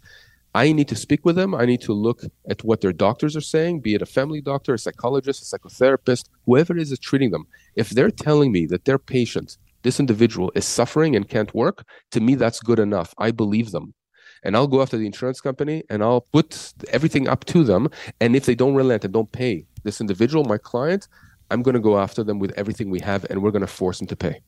I 0.54 0.70
need 0.70 0.86
to 0.88 0.96
speak 0.96 1.24
with 1.24 1.34
them. 1.34 1.52
I 1.52 1.64
need 1.64 1.80
to 1.82 1.92
look 1.92 2.22
at 2.48 2.62
what 2.62 2.80
their 2.80 2.92
doctors 2.92 3.34
are 3.34 3.40
saying, 3.40 3.80
be 3.80 3.94
it 3.94 4.02
a 4.02 4.06
family 4.06 4.40
doctor, 4.40 4.74
a 4.74 4.78
psychologist, 4.78 5.42
a 5.42 5.58
psychotherapist, 5.58 6.28
whoever 6.46 6.76
it 6.76 6.82
is 6.82 6.90
that's 6.90 7.00
treating 7.00 7.32
them. 7.32 7.48
If 7.74 7.90
they're 7.90 8.12
telling 8.12 8.52
me 8.52 8.66
that 8.66 8.84
their 8.84 8.98
patient 8.98 9.56
this 9.84 10.00
individual 10.00 10.50
is 10.54 10.64
suffering 10.64 11.14
and 11.14 11.28
can't 11.28 11.54
work, 11.54 11.84
to 12.10 12.20
me, 12.20 12.34
that's 12.34 12.58
good 12.60 12.78
enough. 12.78 13.14
I 13.18 13.30
believe 13.30 13.70
them. 13.70 13.94
And 14.44 14.56
I'll 14.56 14.66
go 14.68 14.82
after 14.82 14.96
the 14.96 15.06
insurance 15.06 15.40
company 15.40 15.82
and 15.90 16.02
I'll 16.02 16.20
put 16.20 16.72
everything 16.90 17.28
up 17.28 17.44
to 17.46 17.64
them. 17.64 17.88
And 18.20 18.36
if 18.36 18.44
they 18.44 18.54
don't 18.54 18.74
relent 18.74 19.04
and 19.04 19.12
don't 19.12 19.32
pay 19.32 19.64
this 19.82 20.00
individual, 20.00 20.44
my 20.44 20.58
client, 20.58 21.08
I'm 21.50 21.62
going 21.62 21.74
to 21.74 21.80
go 21.80 21.98
after 21.98 22.22
them 22.22 22.38
with 22.38 22.52
everything 22.56 22.90
we 22.90 23.00
have 23.00 23.24
and 23.30 23.42
we're 23.42 23.50
going 23.50 23.62
to 23.62 23.66
force 23.66 23.98
them 23.98 24.06
to 24.08 24.16
pay. 24.16 24.40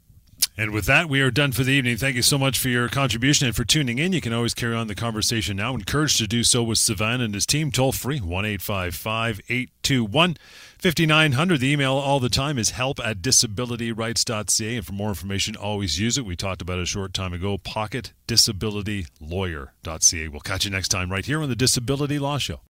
And 0.58 0.70
with 0.70 0.86
that, 0.86 1.10
we 1.10 1.20
are 1.20 1.30
done 1.30 1.52
for 1.52 1.64
the 1.64 1.72
evening. 1.72 1.98
Thank 1.98 2.16
you 2.16 2.22
so 2.22 2.38
much 2.38 2.58
for 2.58 2.70
your 2.70 2.88
contribution 2.88 3.46
and 3.46 3.54
for 3.54 3.64
tuning 3.64 3.98
in. 3.98 4.14
You 4.14 4.22
can 4.22 4.32
always 4.32 4.54
carry 4.54 4.74
on 4.74 4.86
the 4.86 4.94
conversation 4.94 5.54
now. 5.56 5.74
Encouraged 5.74 6.16
to 6.18 6.26
do 6.26 6.44
so 6.44 6.62
with 6.62 6.78
Sivan 6.78 7.20
and 7.20 7.34
his 7.34 7.44
team. 7.44 7.70
Toll 7.70 7.92
free, 7.92 8.20
1 8.20 8.46
821 8.46 10.36
5900. 10.78 11.60
The 11.60 11.70
email 11.70 11.92
all 11.92 12.20
the 12.20 12.30
time 12.30 12.56
is 12.58 12.70
help 12.70 12.98
at 13.04 13.20
disabilityrights.ca. 13.20 14.76
And 14.76 14.86
for 14.86 14.94
more 14.94 15.10
information, 15.10 15.56
always 15.56 16.00
use 16.00 16.16
it. 16.16 16.24
We 16.24 16.36
talked 16.36 16.62
about 16.62 16.78
it 16.78 16.82
a 16.82 16.86
short 16.86 17.12
time 17.12 17.34
ago 17.34 17.58
pocketdisabilitylawyer.ca. 17.58 20.28
We'll 20.28 20.40
catch 20.40 20.64
you 20.64 20.70
next 20.70 20.88
time 20.88 21.12
right 21.12 21.26
here 21.26 21.42
on 21.42 21.50
the 21.50 21.56
Disability 21.56 22.18
Law 22.18 22.38
Show. 22.38 22.60